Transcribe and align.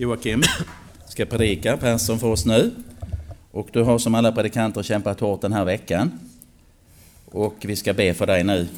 Joakim 0.00 0.42
ska 1.06 1.26
predika, 1.26 1.76
pastorn 1.76 2.18
för 2.18 2.26
oss 2.26 2.46
nu. 2.46 2.74
Och 3.50 3.68
du 3.72 3.82
har 3.82 3.98
som 3.98 4.14
alla 4.14 4.32
predikanter 4.32 4.82
kämpat 4.82 5.20
hårt 5.20 5.40
den 5.40 5.52
här 5.52 5.64
veckan. 5.64 6.18
Och 7.24 7.56
vi 7.60 7.76
ska 7.76 7.92
be 7.92 8.14
för 8.14 8.26
dig 8.26 8.44
nu. 8.44 8.68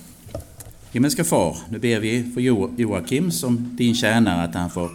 Himmelska 0.92 1.24
far, 1.24 1.56
nu 1.70 1.78
ber 1.78 2.00
vi 2.00 2.32
för 2.34 2.40
Joakim 2.80 3.30
som 3.30 3.76
din 3.76 3.94
tjänare 3.94 4.42
att 4.42 4.54
han 4.54 4.70
får 4.70 4.90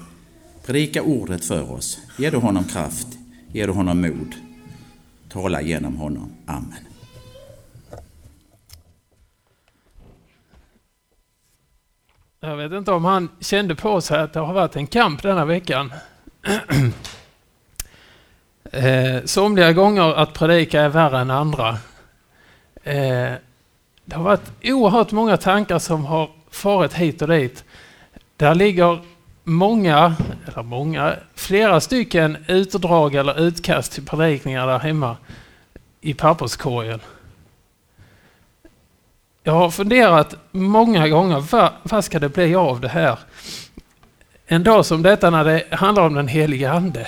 predika 0.66 1.04
ordet 1.04 1.46
för 1.46 1.72
oss. 1.72 2.00
Ge 2.18 2.30
du 2.30 2.38
honom 2.38 2.64
kraft, 2.64 3.08
ge 3.52 3.66
du 3.66 3.72
honom 3.72 4.02
mod. 4.02 4.36
Tala 5.30 5.62
genom 5.62 5.96
honom. 5.96 6.32
Amen. 6.46 6.86
Jag 12.40 12.58
vet 12.58 12.72
inte 12.72 12.92
om 12.92 13.06
han 13.06 13.30
kände 13.40 13.76
på 13.76 14.02
sig 14.02 14.20
att 14.20 14.34
det 14.34 14.40
har 14.40 14.54
varit 14.54 14.76
en 14.76 14.88
kamp 14.88 15.22
denna 15.22 15.46
veckan. 15.46 15.92
eh, 18.72 19.24
somliga 19.26 19.74
gånger 19.74 20.14
att 20.14 20.34
predika 20.34 20.82
är 20.82 20.90
värre 20.90 21.20
än 21.20 21.32
andra. 21.32 21.70
Eh, 22.84 23.34
det 24.06 24.16
har 24.16 24.24
varit 24.24 24.52
oerhört 24.64 25.12
många 25.12 25.38
tankar 25.38 25.80
som 25.80 26.06
har 26.06 26.30
farit 26.52 26.94
hit 26.94 27.22
och 27.22 27.28
dit. 27.28 27.64
Där 28.38 28.56
ligger 28.56 29.00
många, 29.44 30.16
eller 30.48 30.64
många, 30.64 31.16
flera 31.36 31.82
stycken 31.82 32.38
utdrag 32.48 33.16
eller 33.16 33.40
utkast 33.40 33.92
till 33.92 34.06
predikningar 34.06 34.68
där 34.68 34.80
hemma 34.80 35.18
i 36.02 36.14
papperskorgen. 36.14 37.00
Jag 39.44 39.54
har 39.54 39.70
funderat 39.70 40.36
många 40.52 41.08
gånger, 41.08 41.40
vad, 41.40 41.72
vad 41.84 42.06
ska 42.06 42.20
det 42.20 42.30
bli 42.30 42.56
av 42.56 42.80
det 42.82 42.88
här? 42.88 43.20
En 44.48 44.64
dag 44.64 44.86
som 44.86 45.04
detta 45.04 45.30
när 45.30 45.44
det 45.44 45.64
handlar 45.72 46.04
om 46.04 46.14
den 46.14 46.28
helige 46.28 46.72
Ande. 46.72 47.08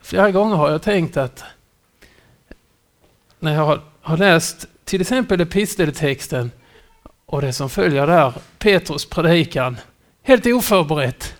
Flera 0.00 0.30
gånger 0.30 0.56
har 0.56 0.70
jag 0.70 0.82
tänkt 0.82 1.16
att 1.16 1.44
när 3.38 3.54
jag 3.54 3.64
har, 3.64 3.80
har 4.00 4.16
läst 4.16 4.66
till 4.84 5.00
exempel 5.00 5.40
episteltexten 5.40 6.50
och 7.26 7.42
det 7.42 7.52
som 7.52 7.70
följer 7.70 8.06
där, 8.06 8.34
Petrus 8.58 9.08
predikan, 9.08 9.76
helt 10.22 10.46
oförberett. 10.46 11.36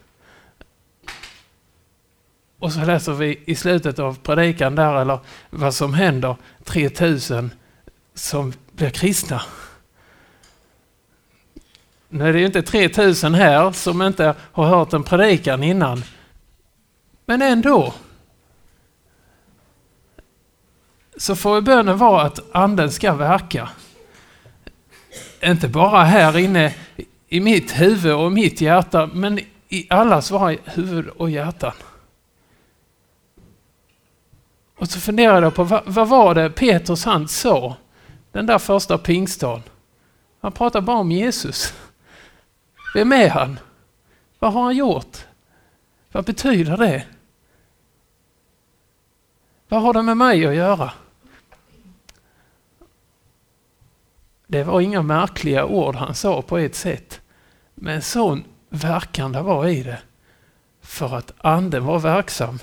Och 2.59 2.73
så 2.73 2.85
läser 2.85 3.13
vi 3.13 3.41
i 3.45 3.55
slutet 3.55 3.99
av 3.99 4.19
predikan 4.19 4.75
där, 4.75 5.01
eller 5.01 5.19
vad 5.51 5.75
som 5.75 5.95
händer, 5.95 6.37
3000 6.65 7.51
som 8.15 8.53
blir 8.73 8.91
kristna. 8.91 9.43
Nu 12.09 12.29
är 12.29 12.33
det 12.33 12.39
ju 12.39 12.47
inte 12.47 12.63
3000 12.63 13.35
här 13.35 13.73
som 13.73 14.03
inte 14.03 14.35
har 14.53 14.65
hört 14.65 14.93
en 14.93 15.03
predikan 15.03 15.63
innan. 15.63 16.05
Men 17.27 17.43
ändå. 17.43 17.95
Så 21.17 21.37
får 21.37 21.61
bönen 21.61 21.99
vara 21.99 22.23
att 22.23 22.41
anden 22.53 22.91
ska 22.91 23.15
verka. 23.15 23.69
Inte 25.43 25.69
bara 25.69 26.05
här 26.05 26.39
inne 26.39 26.75
i 27.29 27.41
mitt 27.41 27.81
huvud 27.81 28.15
och 28.15 28.33
mitt 28.33 28.61
hjärta, 28.61 29.11
men 29.13 29.41
i 29.69 29.87
allas 29.91 30.31
våra 30.31 30.57
huvud 30.65 31.09
och 31.09 31.31
hjärtan. 31.31 31.73
Och 34.79 34.89
så 34.89 35.01
funderade 35.01 35.47
jag 35.47 35.55
på 35.55 35.65
vad, 35.65 35.83
vad 35.87 36.09
var 36.09 36.35
det 36.35 36.51
Petrus 36.51 37.05
han 37.05 37.29
sa 37.29 37.77
den 38.33 38.47
där 38.47 38.59
första 38.59 38.99
pingstdagen? 38.99 39.63
Han 40.41 40.53
pratar 40.53 40.81
bara 40.81 40.97
om 40.97 41.13
Jesus. 41.13 41.75
Vem 42.95 43.13
är 43.13 43.29
han? 43.29 43.59
Vad 44.39 44.53
har 44.53 44.63
han 44.63 44.77
gjort? 44.77 45.27
Vad 46.13 46.25
betyder 46.25 46.77
det? 46.77 47.07
Vad 49.69 49.83
har 49.83 49.93
det 49.93 50.03
med 50.03 50.17
mig 50.17 50.47
att 50.47 50.55
göra? 50.55 50.93
Det 54.47 54.65
var 54.65 54.81
inga 54.81 55.03
märkliga 55.03 55.65
ord 55.65 55.95
han 55.95 56.15
sa 56.15 56.43
på 56.43 56.59
ett 56.59 56.75
sätt. 56.75 57.21
Men 57.75 58.03
sån 58.03 58.45
verkan 58.69 59.33
det 59.33 59.43
var 59.43 59.67
i 59.67 59.83
det. 59.83 60.03
För 60.81 61.17
att 61.17 61.33
anden 61.39 61.85
var 61.85 61.99
verksam 61.99 62.59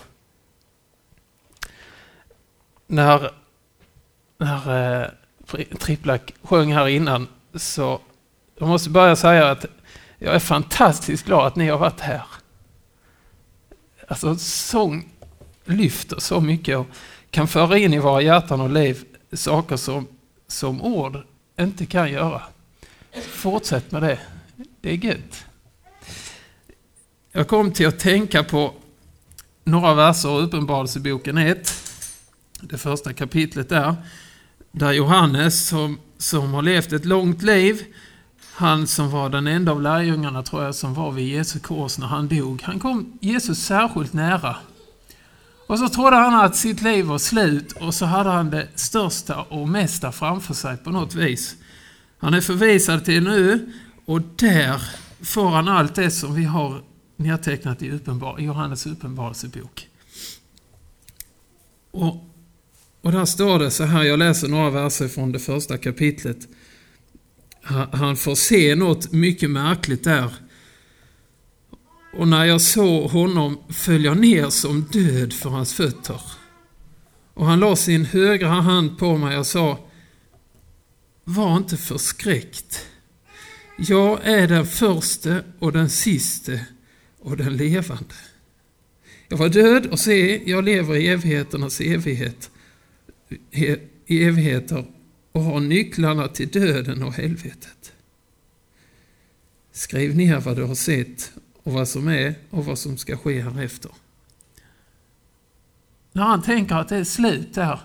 när, 2.90 3.32
när 4.38 5.02
eh, 5.02 5.08
Triplak 5.80 6.34
sjöng 6.44 6.74
här 6.74 6.88
innan 6.88 7.28
så 7.56 8.02
jag 8.58 8.68
måste 8.68 8.90
börja 8.90 9.16
säga 9.16 9.52
att 9.52 9.66
jag 10.18 10.36
är 10.36 10.40
fantastiskt 10.40 11.26
glad 11.26 11.48
att 11.48 11.56
ni 11.56 11.68
har 11.68 11.78
varit 11.78 12.00
här. 12.00 12.24
Alltså 14.08 14.36
sång 14.38 15.10
lyfter 15.66 16.20
så 16.20 16.42
mycket 16.42 16.78
och 16.78 16.88
kan 17.32 17.48
föra 17.48 17.78
in 17.78 17.94
i 17.94 18.00
våra 18.00 18.22
hjärtan 18.22 18.62
och 18.62 18.70
liv 18.70 19.04
saker 19.34 19.78
som, 19.78 20.08
som 20.48 20.82
ord 20.82 21.18
inte 21.60 21.86
kan 21.86 22.12
göra. 22.12 22.42
Fortsätt 23.31 23.92
med 23.92 24.02
det. 24.02 24.20
Det 24.81 24.90
är 24.90 25.06
gött. 25.06 25.46
Jag 27.31 27.48
kom 27.48 27.72
till 27.72 27.88
att 27.88 28.00
tänka 28.00 28.44
på 28.44 28.74
några 29.64 29.94
verser 29.94 30.40
ur 30.40 30.44
Uppenbarelseboken 30.44 31.38
1 31.38 31.74
det 32.62 32.78
första 32.78 33.14
kapitlet 33.14 33.70
där, 33.70 33.96
där 34.72 34.91
Johannes 34.91 35.68
som, 35.68 36.00
som 36.18 36.53
har 36.53 36.62
levt 36.62 36.94
ett 36.94 37.06
långt 37.06 37.41
liv, 37.41 37.84
han 38.53 38.88
som 38.88 39.12
var 39.12 39.30
den 39.30 39.47
enda 39.47 39.72
av 39.72 39.81
lärjungarna 39.81 40.44
tror 40.44 40.63
jag 40.63 40.75
som 40.75 40.94
var 40.94 41.12
vid 41.12 41.28
Jesu 41.28 41.59
kors 41.59 41.97
när 41.97 42.07
han 42.07 42.28
dog, 42.28 42.62
han 42.62 42.80
kom 42.80 43.18
Jesus 43.22 43.59
särskilt 43.59 44.13
nära. 44.13 44.56
Och 45.68 45.80
så 45.80 45.90
trodde 45.90 46.16
han 46.16 46.46
att 46.46 46.56
sitt 46.56 46.81
liv 46.81 47.06
var 47.06 47.18
slut 47.18 47.72
och 47.72 47.94
så 47.94 48.06
hade 48.06 48.30
han 48.30 48.50
det 48.50 48.68
största 48.75 49.41
och 49.41 49.69
mesta 49.69 50.12
framför 50.12 50.53
sig 50.53 50.78
på 50.78 50.90
något 50.90 51.16
vis. 51.16 51.56
Han 52.18 52.34
är 52.34 52.41
förvisad 52.41 53.06
till 53.06 53.24
nu 53.24 53.74
och 54.06 54.22
där 54.22 54.81
får 55.22 55.50
han 55.50 55.68
allt 55.68 55.96
det 55.96 56.12
som 56.12 56.34
vi 56.34 56.44
har 56.44 56.81
nedtecknat 57.16 57.81
i 57.81 57.91
uppenbar, 57.91 58.40
Johannes 58.40 58.86
uppenbarelsebok. 58.86 59.88
Och 61.91 62.29
och 63.02 63.12
där 63.12 63.26
står 63.26 63.60
det 63.60 63.72
så 63.72 63.84
här, 63.84 64.04
jag 64.04 64.20
läser 64.20 64.48
några 64.48 64.70
verser 64.70 65.08
från 65.08 65.32
det 65.32 65.40
första 65.40 65.78
kapitlet. 65.78 66.48
Han 67.92 68.16
får 68.16 68.36
se 68.36 68.76
något 68.76 69.12
mycket 69.12 69.50
märkligt 69.50 70.04
där. 70.04 70.34
Och 72.14 72.28
när 72.28 72.46
jag 72.46 72.62
såg 72.62 73.10
honom 73.10 73.60
föll 73.70 74.06
jag 74.06 74.18
ner 74.18 74.50
som 74.50 74.82
död 74.82 75.34
för 75.34 75.50
hans 75.50 75.74
fötter. 75.74 76.22
Och 77.34 77.46
han 77.46 77.60
la 77.60 77.76
sin 77.76 78.06
högra 78.06 78.50
hand 78.50 78.98
på 78.98 79.18
mig 79.18 79.38
och 79.38 79.48
sa 79.48 79.90
Var 81.24 81.58
inte 81.58 81.78
förskräckt. 81.78 82.86
Jag 83.78 84.20
är 84.24 84.48
den 84.48 84.66
förste 84.66 85.44
och 85.60 85.72
den 85.72 85.90
siste 85.90 86.66
och 87.20 87.38
den 87.38 87.58
levande. 87.58 88.16
Jag 89.28 89.38
var 89.38 89.50
död 89.50 89.86
och 89.86 90.00
se, 90.00 90.50
jag 90.50 90.64
lever 90.64 90.96
i 90.96 91.08
evigheternas 91.08 91.81
evighet 91.81 92.50
evigheter 94.08 94.86
och 95.32 95.42
har 95.42 95.60
nycklarna 95.60 96.28
till 96.28 96.50
döden 96.50 97.04
och 97.04 97.14
helvetet. 97.14 97.94
Skriv 99.72 100.16
ner 100.16 100.40
vad 100.40 100.56
du 100.56 100.64
har 100.64 100.76
sett 100.76 101.32
och 101.64 101.74
vad 101.74 101.88
som 101.88 102.08
är 102.08 102.36
och 102.50 102.66
vad 102.66 102.80
som 102.80 102.98
ska 102.98 103.18
ske 103.18 103.42
härefter. 103.42 103.92
När 106.12 106.24
han 106.24 106.42
tänker 106.42 106.76
att 106.76 106.90
det 106.90 106.98
är 106.98 107.04
slut 107.04 107.54
där, 107.54 107.80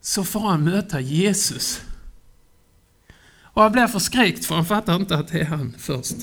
så 0.00 0.24
får 0.24 0.40
han 0.40 0.64
möta 0.64 1.00
Jesus. 1.00 1.82
Och 3.40 3.62
han 3.62 3.72
blir 3.72 3.86
förskräckt 3.86 4.44
för 4.44 4.54
han 4.54 4.66
fattar 4.66 4.96
inte 4.96 5.16
att 5.16 5.28
det 5.28 5.40
är 5.40 5.44
han 5.44 5.74
först. 5.78 6.16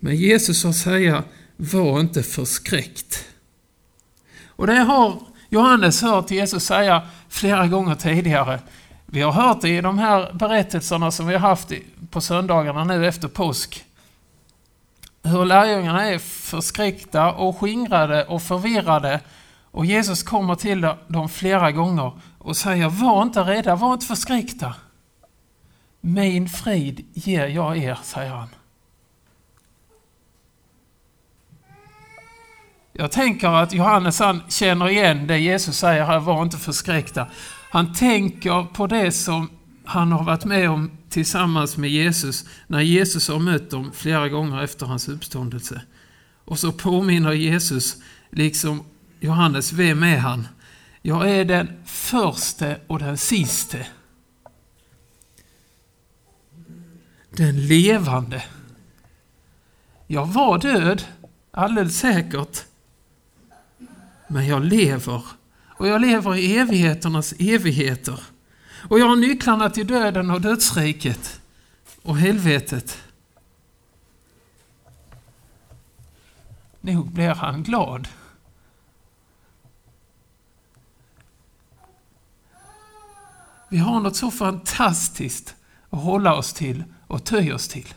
Men 0.00 0.16
Jesus 0.16 0.64
har 0.64 0.72
säga, 0.72 1.24
var 1.56 2.00
inte 2.00 2.22
förskräckt. 2.22 3.24
Och 4.46 4.66
det 4.66 4.78
har 4.78 5.29
Johannes 5.52 6.02
hört 6.02 6.30
Jesus 6.30 6.64
säga 6.64 7.02
flera 7.28 7.66
gånger 7.66 7.94
tidigare. 7.94 8.60
Vi 9.06 9.22
har 9.22 9.32
hört 9.32 9.60
det 9.60 9.68
i 9.68 9.80
de 9.80 9.98
här 9.98 10.32
berättelserna 10.32 11.10
som 11.10 11.26
vi 11.26 11.32
har 11.32 11.40
haft 11.40 11.72
på 12.10 12.20
söndagarna 12.20 12.84
nu 12.84 13.06
efter 13.06 13.28
påsk. 13.28 13.84
Hur 15.22 15.44
lärjungarna 15.44 16.06
är 16.06 16.18
förskräckta 16.18 17.32
och 17.32 17.58
skingrade 17.58 18.24
och 18.24 18.42
förvirrade. 18.42 19.20
Och 19.70 19.86
Jesus 19.86 20.22
kommer 20.22 20.54
till 20.54 20.88
dem 21.08 21.28
flera 21.28 21.72
gånger 21.72 22.12
och 22.38 22.56
säger 22.56 22.88
Var 22.88 23.22
inte 23.22 23.40
rädda, 23.40 23.76
var 23.76 23.92
inte 23.92 24.06
förskräckta. 24.06 24.74
Min 26.00 26.48
frid 26.48 27.06
ger 27.12 27.46
jag 27.46 27.78
er, 27.78 27.98
säger 28.02 28.30
han. 28.30 28.48
Jag 33.00 33.12
tänker 33.12 33.48
att 33.48 33.72
Johannes 33.72 34.18
han 34.18 34.42
känner 34.48 34.88
igen 34.88 35.26
det 35.26 35.38
Jesus 35.38 35.78
säger 35.78 36.04
här, 36.04 36.20
var 36.20 36.42
inte 36.42 36.56
förskräckta. 36.56 37.26
Han 37.70 37.94
tänker 37.94 38.64
på 38.74 38.86
det 38.86 39.12
som 39.12 39.50
han 39.84 40.12
har 40.12 40.24
varit 40.24 40.44
med 40.44 40.70
om 40.70 40.90
tillsammans 41.08 41.76
med 41.76 41.90
Jesus 41.90 42.44
när 42.66 42.80
Jesus 42.80 43.28
har 43.28 43.38
mött 43.38 43.70
dem 43.70 43.92
flera 43.94 44.28
gånger 44.28 44.62
efter 44.62 44.86
hans 44.86 45.08
uppståndelse. 45.08 45.82
Och 46.44 46.58
så 46.58 46.72
påminner 46.72 47.32
Jesus, 47.32 47.96
liksom 48.30 48.84
Johannes, 49.20 49.72
vem 49.72 50.02
är 50.02 50.18
han? 50.18 50.48
Jag 51.02 51.30
är 51.30 51.44
den 51.44 51.82
förste 51.84 52.80
och 52.86 52.98
den 52.98 53.18
siste. 53.18 53.86
Den 57.30 57.66
levande. 57.66 58.42
Jag 60.06 60.26
var 60.26 60.58
död, 60.58 61.04
alldeles 61.50 61.98
säkert. 61.98 62.64
Men 64.32 64.46
jag 64.46 64.64
lever. 64.64 65.22
Och 65.76 65.88
jag 65.88 66.00
lever 66.00 66.36
i 66.36 66.56
evigheternas 66.56 67.34
evigheter. 67.38 68.20
Och 68.88 68.98
jag 68.98 69.08
har 69.08 69.16
nycklarna 69.16 69.70
till 69.70 69.86
döden 69.86 70.30
och 70.30 70.40
dödsriket 70.40 71.40
och 72.02 72.16
helvetet. 72.16 72.98
Nog 76.80 77.12
blir 77.12 77.34
han 77.34 77.62
glad. 77.62 78.08
Vi 83.68 83.78
har 83.78 84.00
något 84.00 84.16
så 84.16 84.30
fantastiskt 84.30 85.54
att 85.90 86.02
hålla 86.02 86.34
oss 86.34 86.52
till 86.52 86.84
och 87.06 87.24
töja 87.24 87.54
oss 87.54 87.68
till. 87.68 87.94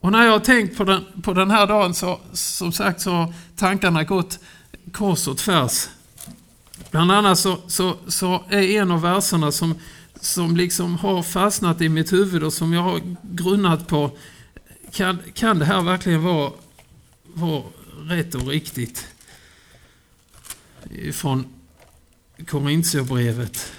Och 0.00 0.12
när 0.12 0.24
jag 0.24 0.32
har 0.32 0.40
tänkt 0.40 0.76
på 0.76 0.84
den, 0.84 1.04
på 1.22 1.34
den 1.34 1.50
här 1.50 1.66
dagen 1.66 1.94
så, 1.94 2.20
som 2.32 2.72
sagt, 2.72 3.00
så 3.00 3.10
har 3.10 3.34
tankarna 3.56 4.04
gått 4.04 4.38
kors 4.92 5.28
och 5.28 5.38
tvärs. 5.38 5.88
Bland 6.90 7.12
annat 7.12 7.38
så, 7.38 7.58
så, 7.66 7.96
så 8.08 8.44
är 8.48 8.62
en 8.62 8.90
av 8.90 9.02
verserna 9.02 9.52
som, 9.52 9.74
som 10.20 10.56
liksom 10.56 10.98
har 10.98 11.22
fastnat 11.22 11.80
i 11.80 11.88
mitt 11.88 12.12
huvud 12.12 12.42
och 12.42 12.52
som 12.52 12.72
jag 12.72 12.82
har 12.82 13.00
grunnat 13.22 13.86
på. 13.88 14.18
Kan, 14.92 15.18
kan 15.34 15.58
det 15.58 15.64
här 15.64 15.82
verkligen 15.82 16.22
vara, 16.22 16.52
vara 17.24 17.62
rätt 18.00 18.34
och 18.34 18.46
riktigt? 18.46 19.06
Från 21.12 21.46
Korintierbrevet. 22.46 23.72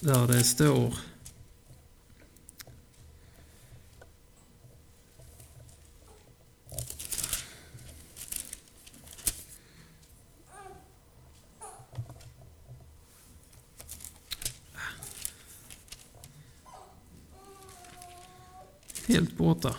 Där 0.00 0.26
det 0.26 0.44
står 0.44 0.94
Helt 19.10 19.36
borta. 19.36 19.76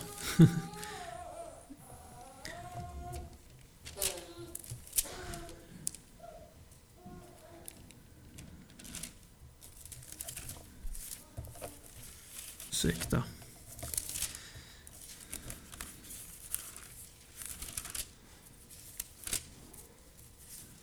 Ursäkta. 12.70 13.24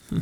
Hm. 0.09 0.21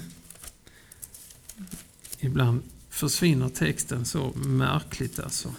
Ibland 2.19 2.63
försvinner 2.89 3.49
texten 3.49 4.05
så 4.05 4.31
märkligt 4.35 5.19
alltså. 5.19 5.53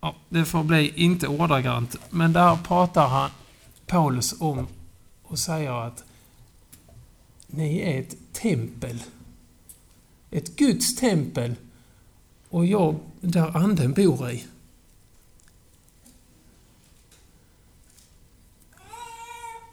Ja, 0.00 0.16
det 0.34 0.44
får 0.44 0.64
bli 0.64 0.92
inte 0.96 1.28
ordagrant, 1.28 1.96
men 2.10 2.32
där 2.32 2.56
pratar 2.56 3.08
han, 3.08 3.30
Paulus 3.86 4.40
om 4.40 4.66
och 5.22 5.38
säger 5.38 5.86
att 5.86 6.04
ni 7.46 7.78
är 7.78 8.00
ett 8.00 8.16
tempel. 8.32 9.02
Ett 10.30 10.56
Guds 10.56 10.96
tempel 10.96 11.54
och 12.48 12.66
jag 12.66 12.98
där 13.20 13.56
anden 13.56 13.92
bor 13.92 14.30
i. 14.30 14.44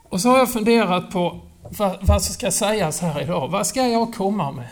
Och 0.03 0.21
så 0.21 0.29
har 0.29 0.37
jag 0.37 0.53
funderat 0.53 1.11
på 1.11 1.41
vad, 1.61 2.07
vad 2.07 2.21
som 2.21 2.33
ska 2.33 2.51
sägas 2.51 2.99
här 2.99 3.21
idag. 3.21 3.47
Vad 3.47 3.67
ska 3.67 3.87
jag 3.87 4.13
komma 4.13 4.51
med? 4.51 4.69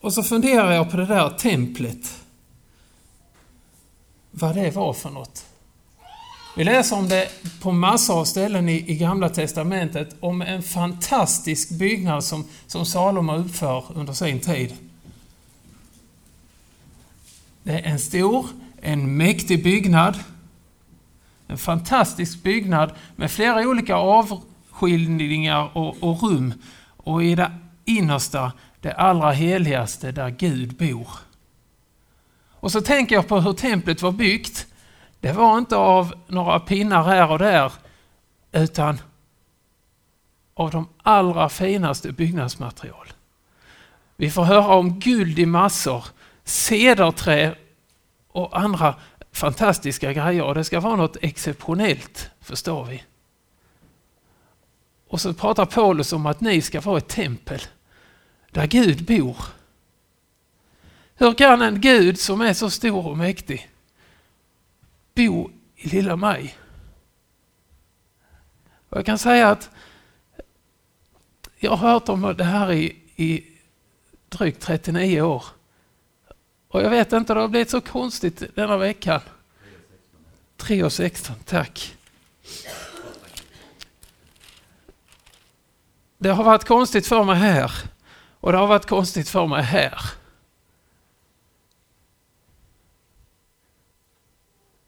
Och 0.00 0.12
så 0.12 0.22
funderar 0.22 0.72
jag 0.72 0.90
på 0.90 0.96
det 0.96 1.06
där 1.06 1.30
templet. 1.30 2.17
Vad 4.40 4.54
det 4.54 4.70
var 4.70 4.92
för 4.92 5.10
något. 5.10 5.44
Vi 6.56 6.64
läser 6.64 6.96
om 6.96 7.08
det 7.08 7.28
på 7.60 7.72
massor 7.72 8.20
av 8.20 8.24
ställen 8.24 8.68
i, 8.68 8.92
i 8.92 8.96
Gamla 8.96 9.28
Testamentet, 9.28 10.16
om 10.20 10.42
en 10.42 10.62
fantastisk 10.62 11.70
byggnad 11.70 12.24
som, 12.24 12.44
som 12.66 12.86
Salomo 12.86 13.32
uppför 13.32 13.84
under 13.94 14.12
sin 14.12 14.40
tid. 14.40 14.74
Det 17.62 17.72
är 17.72 17.82
en 17.82 17.98
stor, 17.98 18.46
en 18.82 19.16
mäktig 19.16 19.64
byggnad. 19.64 20.18
En 21.46 21.58
fantastisk 21.58 22.42
byggnad 22.42 22.92
med 23.16 23.30
flera 23.30 23.68
olika 23.68 23.96
avskiljningar 23.96 25.76
och, 25.76 25.96
och 26.02 26.22
rum. 26.22 26.54
Och 26.96 27.24
i 27.24 27.34
det 27.34 27.52
innersta, 27.84 28.52
det 28.80 28.92
allra 28.92 29.30
heligaste, 29.30 30.12
där 30.12 30.30
Gud 30.30 30.76
bor. 30.76 31.08
Och 32.60 32.72
så 32.72 32.80
tänker 32.80 33.14
jag 33.14 33.28
på 33.28 33.40
hur 33.40 33.52
templet 33.52 34.02
var 34.02 34.12
byggt. 34.12 34.66
Det 35.20 35.32
var 35.32 35.58
inte 35.58 35.76
av 35.76 36.14
några 36.26 36.60
pinnar 36.60 37.02
här 37.02 37.30
och 37.30 37.38
där, 37.38 37.72
utan 38.52 39.00
av 40.54 40.70
de 40.70 40.88
allra 41.02 41.48
finaste 41.48 42.12
byggnadsmaterial. 42.12 43.12
Vi 44.16 44.30
får 44.30 44.44
höra 44.44 44.74
om 44.74 45.00
guld 45.00 45.38
i 45.38 45.46
massor, 45.46 46.04
cederträ 46.44 47.54
och 48.28 48.58
andra 48.58 48.94
fantastiska 49.32 50.12
grejer. 50.12 50.42
Och 50.42 50.54
det 50.54 50.64
ska 50.64 50.80
vara 50.80 50.96
något 50.96 51.16
exceptionellt, 51.22 52.30
förstår 52.40 52.84
vi. 52.84 53.02
Och 55.08 55.20
så 55.20 55.34
pratar 55.34 55.66
Paulus 55.66 56.12
om 56.12 56.26
att 56.26 56.40
ni 56.40 56.62
ska 56.62 56.80
vara 56.80 56.98
ett 56.98 57.08
tempel 57.08 57.60
där 58.50 58.66
Gud 58.66 59.04
bor. 59.04 59.36
Hur 61.20 61.34
kan 61.34 61.62
en 61.62 61.80
Gud 61.80 62.20
som 62.20 62.40
är 62.40 62.52
så 62.52 62.70
stor 62.70 63.06
och 63.06 63.18
mäktig 63.18 63.70
bo 65.14 65.50
i 65.76 65.88
lilla 65.88 66.16
mig. 66.16 66.58
Och 68.88 68.98
jag 68.98 69.06
kan 69.06 69.18
säga 69.18 69.50
att 69.50 69.70
jag 71.56 71.70
har 71.70 71.92
hört 71.92 72.08
om 72.08 72.34
det 72.36 72.44
här 72.44 72.72
i, 72.72 72.96
i 73.16 73.44
drygt 74.28 74.62
39 74.62 75.20
år. 75.20 75.44
Och 76.68 76.82
jag 76.82 76.90
vet 76.90 77.12
inte, 77.12 77.34
det 77.34 77.40
har 77.40 77.48
blivit 77.48 77.70
så 77.70 77.80
konstigt 77.80 78.42
denna 78.54 78.76
veckan. 78.76 79.20
3 80.56 80.82
och 80.82 80.92
16, 80.92 81.36
tack. 81.44 81.96
Det 86.18 86.28
har 86.28 86.44
varit 86.44 86.64
konstigt 86.64 87.06
för 87.06 87.24
mig 87.24 87.36
här 87.36 87.72
och 88.40 88.52
det 88.52 88.58
har 88.58 88.66
varit 88.66 88.86
konstigt 88.86 89.28
för 89.28 89.46
mig 89.46 89.62
här. 89.62 90.17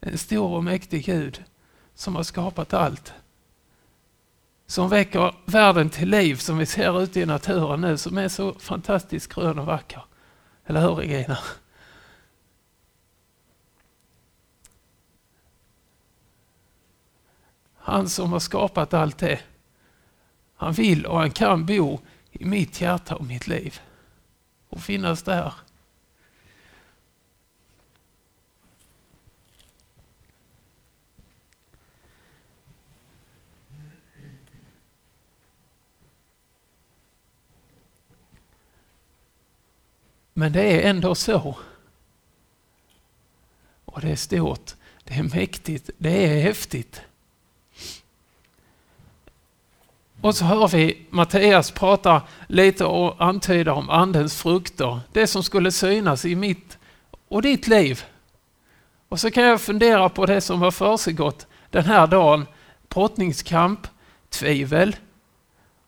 En 0.01 0.19
stor 0.19 0.51
och 0.51 0.65
mäktig 0.65 1.05
Gud 1.05 1.45
som 1.95 2.17
har 2.17 2.23
skapat 2.23 2.75
allt. 2.75 3.13
Som 4.67 4.89
väcker 4.89 5.35
världen 5.45 5.91
till 5.91 6.09
liv 6.09 6.37
som 6.37 6.59
vi 6.59 6.67
ser 6.67 7.03
ute 7.03 7.21
i 7.21 7.27
naturen 7.27 7.81
nu 7.81 7.99
som 7.99 8.19
är 8.19 8.29
så 8.29 8.55
fantastiskt 8.55 9.35
grön 9.35 9.59
och 9.59 9.67
vacker. 9.67 10.05
Eller 10.67 10.81
hur 10.81 10.95
Regina? 10.95 11.39
Han 17.77 18.09
som 18.09 18.33
har 18.33 18.41
skapat 18.41 18.95
allt 18.95 19.19
det. 19.19 19.41
Han 20.57 20.73
vill 20.73 21.07
och 21.07 21.19
han 21.19 21.31
kan 21.31 21.67
bo 21.67 22.01
i 22.31 22.45
mitt 22.45 22.81
hjärta 22.81 23.17
och 23.17 23.25
mitt 23.25 23.47
liv. 23.47 23.81
Och 24.69 24.81
finnas 24.81 25.23
där 25.23 25.53
Men 40.41 40.53
det 40.53 40.63
är 40.63 40.91
ändå 40.91 41.15
så. 41.15 41.57
Och 43.85 44.01
det 44.01 44.11
är 44.11 44.17
stort, 44.17 44.75
det 45.05 45.15
är 45.15 45.23
mäktigt, 45.23 45.91
det 45.99 46.25
är 46.27 46.43
häftigt. 46.43 47.01
Och 50.21 50.35
så 50.35 50.45
hör 50.45 50.69
vi 50.69 51.07
Mattias 51.11 51.71
prata 51.71 52.23
lite 52.47 52.85
och 52.85 53.25
antyda 53.25 53.73
om 53.73 53.91
andens 53.91 54.43
frukter. 54.43 55.01
Det 55.13 55.27
som 55.27 55.43
skulle 55.43 55.73
synas 55.73 56.25
i 56.25 56.35
mitt 56.35 56.79
och 57.29 57.43
ditt 57.43 57.67
liv. 57.67 58.05
Och 59.09 59.21
så 59.21 59.31
kan 59.31 59.45
jag 59.45 59.61
fundera 59.61 60.09
på 60.09 60.27
det 60.27 60.41
som 60.41 60.63
har 60.63 60.71
försiggått 60.71 61.47
den 61.71 61.85
här 61.85 62.07
dagen. 62.07 62.47
Brottningskamp, 62.89 63.87
tvivel 64.29 64.97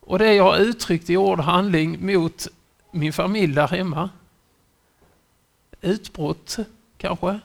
och 0.00 0.18
det 0.18 0.34
jag 0.34 0.44
har 0.44 0.56
uttryckt 0.56 1.10
i 1.10 1.16
ord 1.16 1.38
och 1.38 1.44
handling 1.44 2.06
mot 2.06 2.48
min 2.90 3.12
familj 3.12 3.54
där 3.54 3.68
hemma. 3.68 4.10
Utbrott 5.82 6.58
kanske. 6.98 7.40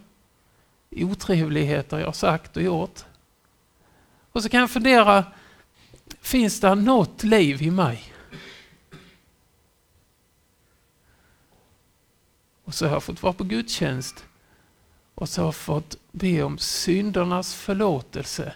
Otrevligheter 0.91 1.99
jag 1.99 2.15
sagt 2.15 2.57
och 2.57 2.63
gjort. 2.63 3.05
Och 4.31 4.43
så 4.43 4.49
kan 4.49 4.59
jag 4.59 4.71
fundera, 4.71 5.25
finns 6.21 6.59
det 6.59 6.75
något 6.75 7.23
liv 7.23 7.61
i 7.61 7.71
mig? 7.71 8.13
Och 12.63 12.73
så 12.73 12.85
har 12.85 12.93
jag 12.93 13.03
fått 13.03 13.23
vara 13.23 13.33
på 13.33 13.43
gudstjänst 13.43 14.25
och 15.15 15.29
så 15.29 15.41
har 15.41 15.47
jag 15.47 15.55
fått 15.55 15.95
be 16.11 16.43
om 16.43 16.57
syndernas 16.57 17.55
förlåtelse. 17.55 18.53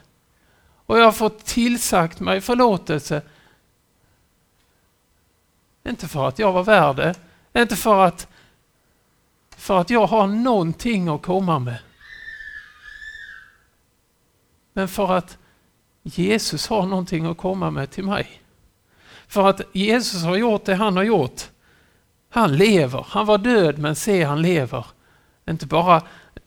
Och 0.85 1.00
jag 1.00 1.05
har 1.05 1.11
fått 1.11 1.45
tillsagt 1.45 2.19
mig 2.19 2.41
förlåtelse. 2.41 3.21
Inte 5.83 6.07
för 6.07 6.27
att 6.27 6.39
jag 6.39 6.51
var 6.51 6.63
värd 6.63 6.95
det, 6.95 7.15
inte 7.61 7.75
för 7.75 8.05
att, 8.05 8.27
för 9.62 9.80
att 9.80 9.89
jag 9.89 10.08
har 10.08 10.27
någonting 10.27 11.08
att 11.08 11.22
komma 11.22 11.60
med. 11.60 11.77
Men 14.74 14.88
för 14.88 15.12
att 15.12 15.38
Jesus 16.03 16.68
har 16.68 16.86
någonting 16.86 17.25
att 17.25 17.38
komma 17.38 17.72
med 17.72 17.91
till 17.91 18.03
mig. 18.03 18.41
För 19.27 19.50
att 19.50 19.62
Jesus 19.72 20.24
har 20.24 20.36
gjort 20.36 20.65
det 20.65 20.75
han 20.75 20.98
har 20.98 21.03
gjort. 21.03 21.41
Han 22.30 22.56
lever. 22.56 23.06
Han 23.10 23.25
var 23.25 23.38
död 23.38 23.77
men 23.80 23.96
se 23.96 24.24
han 24.24 24.41
lever. 24.41 24.86
Inte 25.50 25.65
bara 25.65 26.01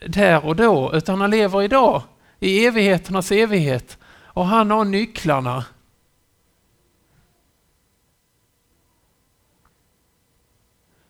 där 0.06 0.44
och 0.44 0.56
då 0.56 0.94
utan 0.94 1.20
han 1.20 1.30
lever 1.30 1.62
idag. 1.62 2.02
I 2.40 2.66
evigheternas 2.66 3.32
evighet. 3.32 3.98
Och 4.24 4.46
han 4.46 4.70
har 4.70 4.84
nycklarna. 4.84 5.64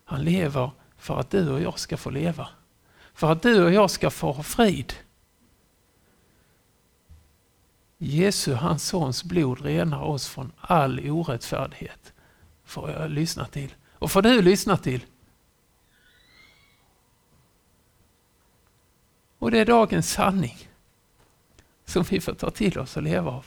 Han 0.05 0.23
lever 0.23 0.71
för 1.05 1.19
att 1.19 1.29
du 1.29 1.49
och 1.49 1.61
jag 1.61 1.79
ska 1.79 1.97
få 1.97 2.09
leva. 2.09 2.49
För 3.13 3.31
att 3.31 3.41
du 3.41 3.63
och 3.63 3.73
jag 3.73 3.91
ska 3.91 4.09
få 4.09 4.31
ha 4.31 4.43
frid. 4.43 4.93
Jesu, 7.97 8.53
hans 8.53 8.87
sons 8.87 9.23
blod 9.23 9.61
renar 9.61 10.01
oss 10.01 10.27
från 10.27 10.51
all 10.57 11.09
orättfärdighet. 11.09 12.13
Får 12.63 12.91
jag 12.91 13.11
lyssna 13.11 13.45
till. 13.45 13.75
Och 13.91 14.11
får 14.11 14.21
du 14.21 14.41
lyssna 14.41 14.77
till. 14.77 15.05
Och 19.39 19.51
det 19.51 19.59
är 19.59 19.65
dagens 19.65 20.11
sanning 20.11 20.69
som 21.85 22.03
vi 22.03 22.21
får 22.21 22.33
ta 22.33 22.49
till 22.49 22.79
oss 22.79 22.97
och 22.97 23.03
leva 23.03 23.31
av. 23.31 23.45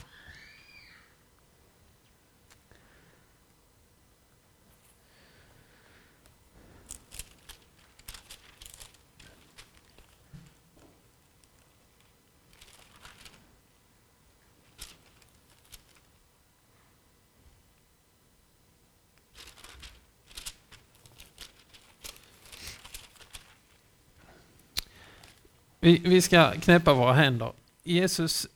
Vi, 25.88 25.98
vi 26.04 26.22
ska 26.22 26.52
knäppa 26.60 26.94
våra 26.94 27.12
händer. 27.12 27.52
Jesus, 27.82 28.46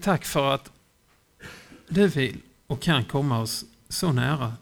tack 0.00 0.24
för 0.24 0.54
att 0.54 0.72
du 1.88 2.08
vill 2.08 2.40
och 2.66 2.82
kan 2.82 3.04
komma 3.04 3.40
oss 3.40 3.64
så 3.88 4.12
nära. 4.12 4.56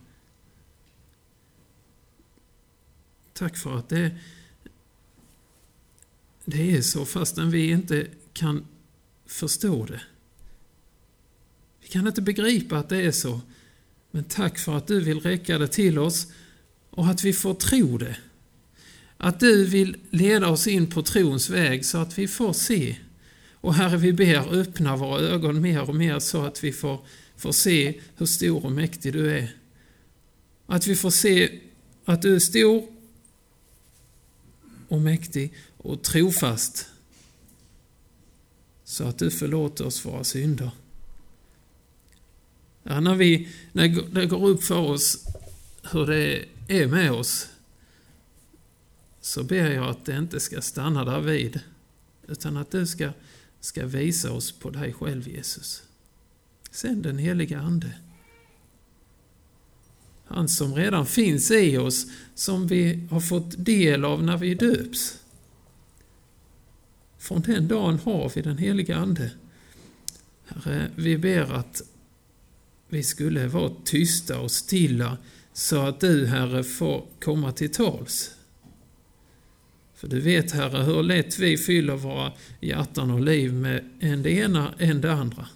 Tack 3.32 3.56
för 3.56 3.78
att 3.78 3.88
det, 3.88 4.18
det 6.44 6.76
är 6.76 6.82
så 6.82 7.04
fastän 7.04 7.50
vi 7.50 7.70
inte 7.70 8.06
kan 8.32 8.66
förstå 9.26 9.86
det. 9.86 10.02
Vi 11.80 11.88
kan 11.88 12.06
inte 12.06 12.22
begripa 12.22 12.78
att 12.78 12.88
det 12.88 13.02
är 13.02 13.12
så. 13.12 13.40
Men 14.10 14.24
tack 14.24 14.58
för 14.58 14.76
att 14.76 14.86
du 14.86 15.00
vill 15.00 15.20
räcka 15.20 15.58
det 15.58 15.68
till 15.68 15.98
oss 15.98 16.26
och 16.90 17.06
att 17.06 17.24
vi 17.24 17.32
får 17.32 17.54
tro 17.54 17.98
det. 17.98 18.16
Att 19.24 19.40
du 19.40 19.64
vill 19.64 19.96
leda 20.10 20.48
oss 20.48 20.66
in 20.66 20.90
på 20.90 21.02
trons 21.02 21.50
väg 21.50 21.84
så 21.84 21.98
att 21.98 22.18
vi 22.18 22.28
får 22.28 22.52
se. 22.52 22.96
Och 23.52 23.74
Herre, 23.74 23.96
vi 23.96 24.12
ber 24.12 24.54
öppna 24.54 24.96
våra 24.96 25.20
ögon 25.20 25.60
mer 25.60 25.88
och 25.88 25.94
mer 25.94 26.18
så 26.18 26.42
att 26.42 26.64
vi 26.64 26.72
får, 26.72 27.06
får 27.36 27.52
se 27.52 28.00
hur 28.16 28.26
stor 28.26 28.64
och 28.64 28.72
mäktig 28.72 29.12
du 29.12 29.30
är. 29.30 29.56
Att 30.66 30.86
vi 30.86 30.96
får 30.96 31.10
se 31.10 31.60
att 32.04 32.22
du 32.22 32.34
är 32.34 32.38
stor 32.38 32.86
och 34.88 35.00
mäktig 35.00 35.54
och 35.76 36.02
trofast. 36.02 36.86
Så 38.84 39.04
att 39.04 39.18
du 39.18 39.30
förlåter 39.30 39.86
oss 39.86 40.04
våra 40.04 40.24
synder. 40.24 40.70
Ja, 42.82 43.00
när, 43.00 43.14
vi, 43.14 43.48
när 43.72 43.88
det 44.20 44.26
går 44.26 44.48
upp 44.48 44.64
för 44.64 44.78
oss 44.78 45.26
hur 45.92 46.06
det 46.06 46.44
är 46.68 46.86
med 46.86 47.12
oss 47.12 47.48
så 49.24 49.42
ber 49.42 49.70
jag 49.70 49.88
att 49.88 50.04
det 50.04 50.16
inte 50.16 50.40
ska 50.40 50.60
stanna 50.60 51.04
där 51.04 51.20
vid 51.20 51.60
utan 52.28 52.56
att 52.56 52.70
du 52.70 52.86
ska, 52.86 53.10
ska 53.60 53.86
visa 53.86 54.32
oss 54.32 54.52
på 54.52 54.70
dig 54.70 54.92
själv, 54.92 55.28
Jesus. 55.28 55.82
Sänd 56.70 57.02
den 57.02 57.18
heliga 57.18 57.60
Ande. 57.60 57.92
Han 60.24 60.48
som 60.48 60.74
redan 60.74 61.06
finns 61.06 61.50
i 61.50 61.78
oss, 61.78 62.06
som 62.34 62.66
vi 62.66 63.08
har 63.10 63.20
fått 63.20 63.64
del 63.64 64.04
av 64.04 64.22
när 64.22 64.36
vi 64.36 64.54
döps. 64.54 65.18
Från 67.18 67.40
den 67.40 67.68
dagen 67.68 67.98
har 67.98 68.32
vi 68.34 68.42
den 68.42 68.58
heliga 68.58 68.96
Ande. 68.96 69.30
Herre, 70.46 70.90
vi 70.96 71.18
ber 71.18 71.52
att 71.52 71.82
vi 72.88 73.02
skulle 73.02 73.46
vara 73.46 73.72
tysta 73.84 74.40
och 74.40 74.50
stilla 74.50 75.18
så 75.52 75.80
att 75.80 76.00
du, 76.00 76.26
Herre, 76.26 76.64
får 76.64 77.06
komma 77.20 77.52
till 77.52 77.72
tals. 77.72 78.30
För 80.04 80.10
du 80.10 80.20
vet, 80.20 80.50
Herre, 80.50 80.82
hur 80.82 81.02
lätt 81.02 81.38
vi 81.38 81.56
fyller 81.56 81.96
våra 81.96 82.32
hjärtan 82.60 83.10
och 83.10 83.20
liv 83.20 83.54
med 83.54 83.90
en 84.00 84.22
det 84.22 84.30
ena, 84.30 84.74
en 84.78 85.00
det 85.00 85.12
andra. 85.12 85.48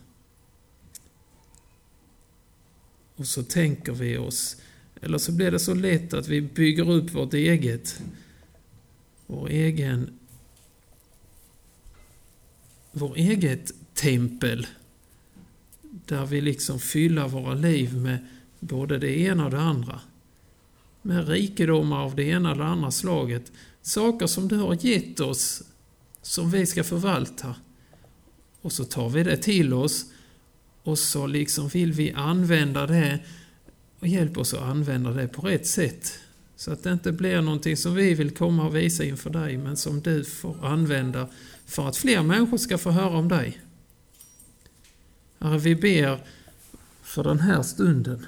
Och 3.17 3.27
så 3.27 3.43
tänker 3.43 3.93
vi 3.93 4.17
oss, 4.17 4.57
eller 5.03 5.19
så 5.19 5.33
blir 5.33 5.51
det 5.51 5.59
så 5.59 5.75
lätt 5.75 6.15
att 6.15 6.29
vi 6.29 6.41
bygger 6.41 6.91
upp 6.91 7.11
vårt 7.11 7.35
eget, 7.35 8.03
vår 9.27 9.49
egen, 9.49 10.19
vår 12.93 13.17
eget 13.17 13.73
tempel. 13.95 14.67
Där 15.83 16.27
vi 16.27 16.41
liksom 16.41 16.81
fyller 16.81 17.29
våra 17.29 17.55
liv 17.55 17.97
med 17.97 18.27
både 18.61 18.99
det 18.99 19.19
ena 19.19 19.45
och 19.45 19.51
det 19.51 19.61
andra. 19.61 20.01
Med 21.09 21.29
rikedomar 21.29 22.05
av 22.05 22.15
det 22.15 22.25
ena 22.25 22.53
eller 22.53 22.65
andra 22.65 22.91
slaget 22.91 23.53
Saker 23.83 24.27
som 24.27 24.49
du 24.49 24.57
har 24.57 24.87
gett 24.87 25.21
oss, 25.21 25.63
som 26.23 26.51
vi 26.51 26.67
ska 26.67 26.85
förvalta. 26.85 27.55
Och 28.61 28.73
så 28.73 28.85
tar 28.85 29.09
vi 29.09 29.23
det 29.23 29.37
till 29.37 29.75
oss 29.75 30.05
och 30.83 30.99
så 30.99 31.27
liksom 31.27 31.69
vill 31.69 31.93
vi 31.93 32.13
använda 32.13 32.87
det 32.87 33.19
och 34.01 34.07
hjälp 34.07 34.39
oss 34.39 34.55
att 34.55 34.63
använda 34.63 35.11
det 35.11 35.29
på 35.29 35.43
rätt 35.43 35.67
sätt. 35.67 36.19
Så 36.57 36.73
att 36.73 36.83
det 36.83 36.93
inte 36.93 37.13
blir 37.13 37.41
någonting 37.41 37.77
som 37.77 37.95
vi 37.95 38.15
vill 38.15 38.31
komma 38.31 38.67
och 38.67 38.77
visa 38.77 39.05
inför 39.05 39.31
dig, 39.31 39.57
men 39.57 39.77
som 39.77 40.01
du 40.01 40.25
får 40.25 40.67
använda 40.67 41.29
för 41.67 41.89
att 41.89 41.97
fler 41.97 42.23
människor 42.23 42.57
ska 42.57 42.79
få 42.79 42.91
höra 42.91 43.19
om 43.19 43.29
dig. 43.29 43.61
Herre, 45.39 45.59
vi 45.59 45.75
ber 45.75 46.19
för 47.03 47.25
den 47.25 47.41
här 47.41 47.63
stunden 47.63 48.27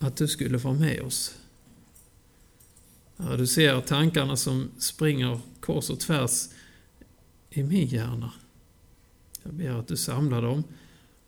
att 0.00 0.16
du 0.16 0.28
skulle 0.28 0.58
vara 0.58 0.74
med 0.74 1.00
oss. 1.00 1.34
Du 3.16 3.46
ser 3.46 3.80
tankarna 3.80 4.36
som 4.36 4.70
springer 4.78 5.40
kors 5.60 5.90
och 5.90 6.00
tvärs 6.00 6.48
i 7.50 7.62
min 7.62 7.86
hjärna. 7.86 8.32
Jag 9.42 9.54
ber 9.54 9.70
att 9.70 9.88
du 9.88 9.96
samlar 9.96 10.42
dem, 10.42 10.64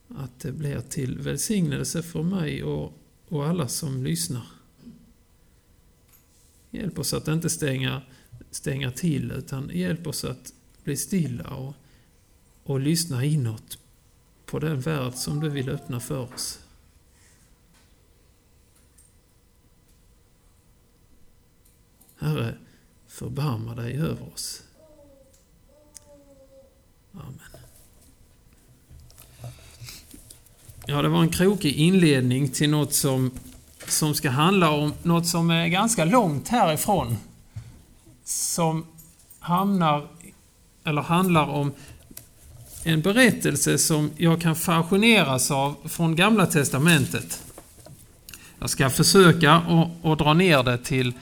att 0.08 0.40
det 0.40 0.52
blir 0.52 0.80
till 0.80 1.18
välsignelse 1.18 2.02
för 2.02 2.22
mig 2.22 2.64
och, 2.64 2.92
och 3.28 3.46
alla 3.46 3.68
som 3.68 4.04
lyssnar. 4.04 4.46
Hjälp 6.70 6.98
oss 6.98 7.14
att 7.14 7.28
inte 7.28 7.50
stänga 7.50 8.02
stänga 8.50 8.90
till 8.90 9.30
utan 9.30 9.70
hjälp 9.74 10.06
oss 10.06 10.24
att 10.24 10.52
bli 10.84 10.96
stilla 10.96 11.48
och, 11.48 11.74
och 12.64 12.80
lyssna 12.80 13.24
inåt 13.24 13.78
på 14.46 14.58
den 14.58 14.80
värld 14.80 15.14
som 15.14 15.40
du 15.40 15.48
vill 15.48 15.68
öppna 15.68 16.00
för 16.00 16.34
oss. 16.34 16.61
Herre, 22.22 22.54
förbarma 23.08 23.74
dig 23.74 23.92
över 23.92 24.32
oss. 24.34 24.62
Amen. 27.12 27.38
Ja, 30.86 31.02
det 31.02 31.08
var 31.08 31.22
en 31.22 31.28
krokig 31.28 31.74
inledning 31.76 32.48
till 32.48 32.70
något 32.70 32.94
som, 32.94 33.30
som 33.86 34.14
ska 34.14 34.30
handla 34.30 34.70
om 34.70 34.94
något 35.02 35.26
som 35.26 35.50
är 35.50 35.66
ganska 35.68 36.04
långt 36.04 36.48
härifrån. 36.48 37.16
Som 38.24 38.86
hamnar, 39.38 40.08
eller 40.84 41.02
handlar 41.02 41.46
om 41.46 41.72
en 42.84 43.00
berättelse 43.02 43.78
som 43.78 44.10
jag 44.16 44.40
kan 44.40 44.56
fascineras 44.56 45.50
av 45.50 45.76
från 45.84 46.16
Gamla 46.16 46.46
Testamentet. 46.46 47.42
Jag 48.58 48.70
ska 48.70 48.90
försöka 48.90 49.52
att 50.02 50.18
dra 50.18 50.34
ner 50.34 50.62
det 50.62 50.78
till, 50.78 51.12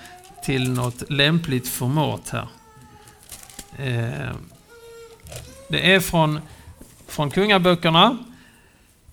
till 0.44 0.70
något 0.70 1.10
lämpligt 1.10 1.68
format 1.68 2.28
här. 2.28 2.48
Eh, 3.78 4.34
det 5.68 5.94
är 5.94 6.00
från, 6.00 6.40
från 7.06 7.30
Kungaböckerna, 7.30 8.18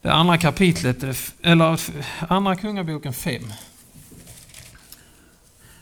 det 0.02 0.14
andra 0.14 0.38
kapitlet, 0.38 1.04
eller 1.42 1.80
andra 2.28 2.56
Kungaboken 2.56 3.14
5. 3.14 3.44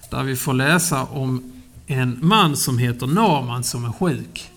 Där 0.10 0.24
vi 0.24 0.36
får 0.36 0.54
läsa 0.54 1.04
om 1.04 1.62
en 1.88 2.20
man 2.22 2.58
som 2.58 2.78
heter 2.78 3.08
Naman 3.08 3.64
som 3.64 3.86
är 3.86 3.92
sjuk. 3.92 4.52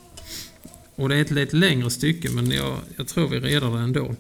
Och 0.95 1.09
det 1.09 1.16
är 1.16 1.21
ett 1.21 1.30
lite 1.30 1.57
längre 1.57 1.90
stycke 1.90 2.30
men 2.30 2.50
jag, 2.50 2.76
jag 2.97 3.09
tror 3.09 3.28
vi 3.28 3.40
redar 3.40 3.71
det 3.71 3.78
ändå. 3.78 4.14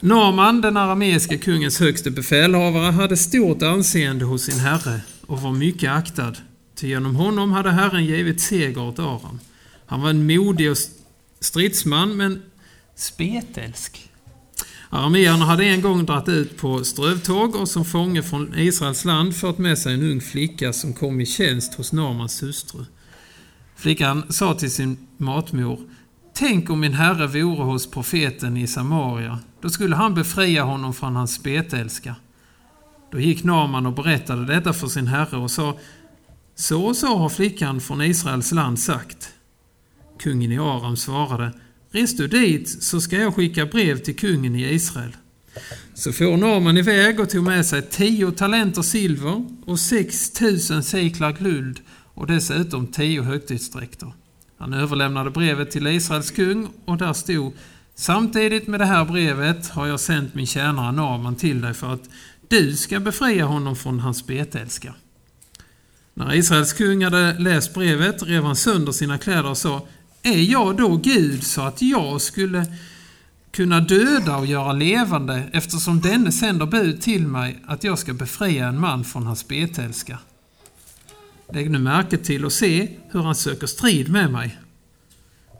Naman, 0.00 0.60
den 0.60 0.76
arameiska 0.76 1.38
kungens 1.38 1.80
högste 1.80 2.10
befälhavare, 2.10 2.92
hade 2.92 3.16
stort 3.16 3.62
anseende 3.62 4.24
hos 4.24 4.42
sin 4.42 4.58
herre 4.58 5.00
och 5.26 5.40
var 5.40 5.52
mycket 5.52 5.90
aktad. 5.90 6.34
Till 6.74 6.88
genom 6.88 7.16
honom 7.16 7.52
hade 7.52 7.70
Herren 7.70 8.04
givit 8.04 8.40
seger 8.40 8.82
åt 8.82 8.98
Aram. 8.98 9.40
Han 9.86 10.02
var 10.02 10.10
en 10.10 10.26
modig 10.26 10.70
och 10.70 10.76
stridsman, 11.40 12.16
men 12.16 12.42
spetälsk. 12.94 14.10
Arameerna 14.90 15.44
hade 15.44 15.64
en 15.64 15.82
gång 15.82 16.06
dratt 16.06 16.28
ut 16.28 16.56
på 16.56 16.84
strövtåg 16.84 17.56
och 17.56 17.68
som 17.68 17.84
fånge 17.84 18.22
från 18.22 18.58
Israels 18.58 19.04
land 19.04 19.36
fört 19.36 19.58
med 19.58 19.78
sig 19.78 19.94
en 19.94 20.10
ung 20.10 20.20
flicka 20.20 20.72
som 20.72 20.92
kom 20.92 21.20
i 21.20 21.26
tjänst 21.26 21.74
hos 21.74 21.92
Namans 21.92 22.42
hustru. 22.42 22.84
Flickan 23.76 24.32
sa 24.32 24.54
till 24.54 24.70
sin 24.70 24.96
matmor 25.16 25.80
Tänk 26.38 26.70
om 26.70 26.80
min 26.80 26.92
herre 26.92 27.26
vore 27.26 27.64
hos 27.64 27.90
profeten 27.90 28.56
i 28.56 28.66
Samaria. 28.66 29.38
Då 29.60 29.68
skulle 29.68 29.96
han 29.96 30.14
befria 30.14 30.62
honom 30.62 30.94
från 30.94 31.16
hans 31.16 31.34
spetälska. 31.34 32.14
Då 33.16 33.20
gick 33.20 33.44
Naman 33.44 33.86
och 33.86 33.92
berättade 33.92 34.46
detta 34.46 34.72
för 34.72 34.88
sin 34.88 35.06
herre 35.06 35.36
och 35.36 35.50
sa 35.50 35.78
Så 36.54 36.84
och 36.84 36.96
så 36.96 37.16
har 37.16 37.28
flickan 37.28 37.80
från 37.80 38.02
Israels 38.02 38.52
land 38.52 38.78
sagt. 38.78 39.28
Kungen 40.18 40.52
i 40.52 40.58
Aram 40.58 40.96
svarade 40.96 41.52
Res 41.90 42.16
du 42.16 42.28
dit 42.28 42.82
så 42.82 43.00
ska 43.00 43.16
jag 43.16 43.34
skicka 43.34 43.66
brev 43.66 43.98
till 43.98 44.16
kungen 44.16 44.56
i 44.56 44.74
Israel. 44.74 45.16
Så 45.94 46.12
for 46.12 46.36
Naman 46.36 46.76
iväg 46.76 47.20
och 47.20 47.30
tog 47.30 47.44
med 47.44 47.66
sig 47.66 47.82
tio 47.82 48.32
talenter 48.32 48.82
silver 48.82 49.46
och 49.66 49.80
sex 49.80 50.30
tusen 50.30 50.82
seklar 50.82 51.32
guld 51.32 51.80
och 52.14 52.26
dessutom 52.26 52.86
tio 52.86 53.22
högtidsdräkter. 53.22 54.12
Han 54.58 54.74
överlämnade 54.74 55.30
brevet 55.30 55.70
till 55.70 55.86
Israels 55.86 56.30
kung 56.30 56.68
och 56.84 56.96
där 56.96 57.12
stod 57.12 57.52
Samtidigt 57.98 58.66
med 58.66 58.80
det 58.80 58.86
här 58.86 59.04
brevet 59.04 59.68
har 59.68 59.86
jag 59.86 60.00
sänt 60.00 60.34
min 60.34 60.46
tjänare 60.46 60.92
Naman 60.92 61.36
till 61.36 61.60
dig 61.60 61.74
för 61.74 61.92
att 61.92 62.10
du 62.48 62.76
ska 62.76 63.00
befria 63.00 63.44
honom 63.44 63.76
från 63.76 64.00
hans 64.00 64.18
spetälska. 64.18 64.94
När 66.14 66.34
Israels 66.34 66.72
kung 66.72 67.04
hade 67.04 67.38
läst 67.38 67.74
brevet 67.74 68.22
rev 68.22 68.44
han 68.44 68.56
sönder 68.56 68.92
sina 68.92 69.18
kläder 69.18 69.50
och 69.50 69.58
sa 69.58 69.86
Är 70.22 70.50
jag 70.50 70.76
då 70.76 70.96
Gud 70.96 71.44
så 71.44 71.62
att 71.62 71.82
jag 71.82 72.20
skulle 72.20 72.66
kunna 73.50 73.80
döda 73.80 74.36
och 74.36 74.46
göra 74.46 74.72
levande 74.72 75.42
eftersom 75.52 76.00
denne 76.00 76.32
sänder 76.32 76.66
bud 76.66 77.02
till 77.02 77.26
mig 77.26 77.62
att 77.66 77.84
jag 77.84 77.98
ska 77.98 78.14
befria 78.14 78.66
en 78.66 78.80
man 78.80 79.04
från 79.04 79.26
hans 79.26 79.38
spetälska? 79.38 80.18
Lägg 81.52 81.70
nu 81.70 81.78
märke 81.78 82.18
till 82.18 82.44
och 82.44 82.52
se 82.52 82.88
hur 83.10 83.22
han 83.22 83.34
söker 83.34 83.66
strid 83.66 84.10
med 84.10 84.32
mig. 84.32 84.58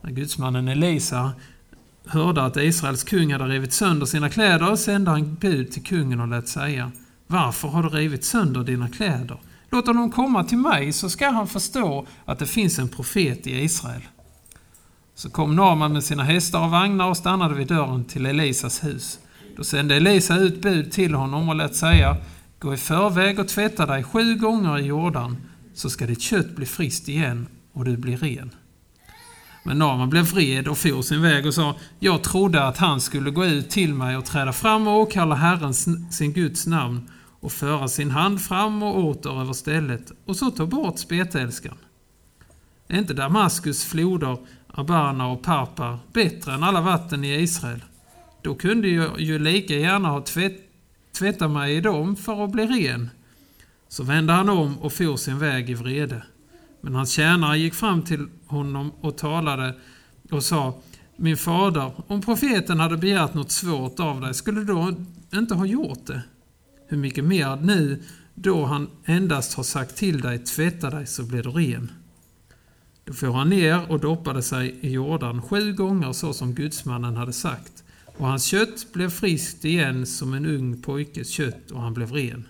När 0.02 0.10
gudsmannen 0.10 0.68
Elisa 0.68 1.32
hörde 2.06 2.44
att 2.44 2.56
Israels 2.56 3.04
kung 3.04 3.32
hade 3.32 3.44
rivit 3.44 3.72
sönder 3.72 4.06
sina 4.06 4.30
kläder 4.30 4.76
sände 4.76 5.10
han 5.10 5.34
bud 5.34 5.72
till 5.72 5.82
kungen 5.82 6.20
och 6.20 6.28
lät 6.28 6.48
säga 6.48 6.92
Varför 7.26 7.68
har 7.68 7.82
du 7.82 7.88
rivit 7.88 8.24
sönder 8.24 8.64
dina 8.64 8.88
kläder? 8.88 9.38
Låt 9.70 9.86
honom 9.86 10.10
komma 10.10 10.44
till 10.44 10.58
mig 10.58 10.92
så 10.92 11.10
ska 11.10 11.28
han 11.28 11.48
förstå 11.48 12.06
att 12.24 12.38
det 12.38 12.46
finns 12.46 12.78
en 12.78 12.88
profet 12.88 13.46
i 13.46 13.64
Israel. 13.64 14.02
Så 15.14 15.30
kom 15.30 15.56
Naman 15.56 15.92
med 15.92 16.04
sina 16.04 16.22
hästar 16.22 16.64
och 16.64 16.70
vagnar 16.70 17.08
och 17.08 17.16
stannade 17.16 17.54
vid 17.54 17.66
dörren 17.66 18.04
till 18.04 18.26
Elisas 18.26 18.84
hus. 18.84 19.18
Då 19.56 19.64
sände 19.64 19.96
Elisa 19.96 20.38
ut 20.38 20.62
bud 20.62 20.92
till 20.92 21.14
honom 21.14 21.48
och 21.48 21.56
lät 21.56 21.76
säga 21.76 22.16
Gå 22.58 22.74
i 22.74 22.76
förväg 22.76 23.38
och 23.38 23.48
tvätta 23.48 23.86
dig 23.86 24.04
sju 24.04 24.34
gånger 24.36 24.78
i 24.78 24.86
Jordan 24.86 25.36
så 25.74 25.90
ska 25.90 26.06
ditt 26.06 26.20
kött 26.20 26.56
bli 26.56 26.66
friskt 26.66 27.08
igen 27.08 27.46
och 27.72 27.84
du 27.84 27.96
blir 27.96 28.16
ren. 28.16 28.50
Men 29.66 29.78
Naman 29.78 30.10
blev 30.10 30.24
vred 30.24 30.68
och 30.68 30.78
for 30.78 31.02
sin 31.02 31.22
väg 31.22 31.46
och 31.46 31.54
sa 31.54 31.74
Jag 31.98 32.24
trodde 32.24 32.64
att 32.64 32.78
han 32.78 33.00
skulle 33.00 33.30
gå 33.30 33.44
ut 33.44 33.70
till 33.70 33.94
mig 33.94 34.16
och 34.16 34.24
träda 34.24 34.52
fram 34.52 34.88
och 34.88 35.00
åkalla 35.00 35.34
Herren 35.34 35.74
sin 36.12 36.32
Guds 36.32 36.66
namn 36.66 37.10
och 37.40 37.52
föra 37.52 37.88
sin 37.88 38.10
hand 38.10 38.40
fram 38.40 38.82
och 38.82 39.04
åter 39.04 39.40
över 39.40 39.52
stället 39.52 40.12
och 40.24 40.36
så 40.36 40.50
ta 40.50 40.66
bort 40.66 40.98
spetälskan. 40.98 41.78
Är 42.88 42.98
inte 42.98 43.14
Damaskus 43.14 43.84
floder, 43.84 44.38
Abana 44.66 45.26
och 45.26 45.42
Parpar 45.42 45.98
bättre 46.12 46.54
än 46.54 46.62
alla 46.62 46.80
vatten 46.80 47.24
i 47.24 47.34
Israel? 47.34 47.84
Då 48.42 48.54
kunde 48.54 48.88
jag 48.88 49.20
ju 49.20 49.38
lika 49.38 49.74
gärna 49.74 50.08
ha 50.08 50.20
tvätt, 50.20 50.56
tvättat 51.18 51.50
mig 51.50 51.76
i 51.76 51.80
dem 51.80 52.16
för 52.16 52.44
att 52.44 52.50
bli 52.50 52.66
ren. 52.66 53.10
Så 53.88 54.04
vände 54.04 54.32
han 54.32 54.48
om 54.48 54.78
och 54.78 54.92
for 54.92 55.16
sin 55.16 55.38
väg 55.38 55.70
i 55.70 55.74
vrede. 55.74 56.22
Men 56.86 56.94
hans 56.94 57.12
tjänare 57.12 57.58
gick 57.58 57.74
fram 57.74 58.02
till 58.02 58.28
honom 58.46 58.92
och 59.00 59.18
talade 59.18 59.74
och 60.30 60.44
sa 60.44 60.80
Min 61.16 61.36
fader, 61.36 61.92
om 62.06 62.22
profeten 62.22 62.80
hade 62.80 62.96
begärt 62.96 63.34
något 63.34 63.50
svårt 63.50 64.00
av 64.00 64.20
dig, 64.20 64.34
skulle 64.34 64.60
du 64.60 64.66
då 64.66 64.94
inte 65.34 65.54
ha 65.54 65.66
gjort 65.66 66.06
det? 66.06 66.22
Hur 66.88 66.96
mycket 66.96 67.24
mer 67.24 67.56
nu, 67.56 68.02
då 68.34 68.64
han 68.64 68.88
endast 69.04 69.54
har 69.54 69.62
sagt 69.62 69.96
till 69.96 70.20
dig, 70.20 70.38
tvätta 70.38 70.90
dig 70.90 71.06
så 71.06 71.22
blir 71.22 71.42
du 71.42 71.50
ren. 71.50 71.90
Då 73.04 73.12
får 73.12 73.32
han 73.32 73.48
ner 73.48 73.90
och 73.90 74.00
doppade 74.00 74.42
sig 74.42 74.78
i 74.80 74.90
Jordan 74.90 75.42
sju 75.42 75.72
gånger 75.72 76.12
så 76.12 76.32
som 76.32 76.54
gudsmannen 76.54 77.16
hade 77.16 77.32
sagt, 77.32 77.84
och 78.16 78.26
hans 78.26 78.44
kött 78.44 78.92
blev 78.92 79.10
friskt 79.10 79.64
igen 79.64 80.06
som 80.06 80.34
en 80.34 80.46
ung 80.46 80.82
pojkes 80.82 81.30
kött 81.30 81.70
och 81.70 81.80
han 81.80 81.94
blev 81.94 82.12
ren. 82.12 82.48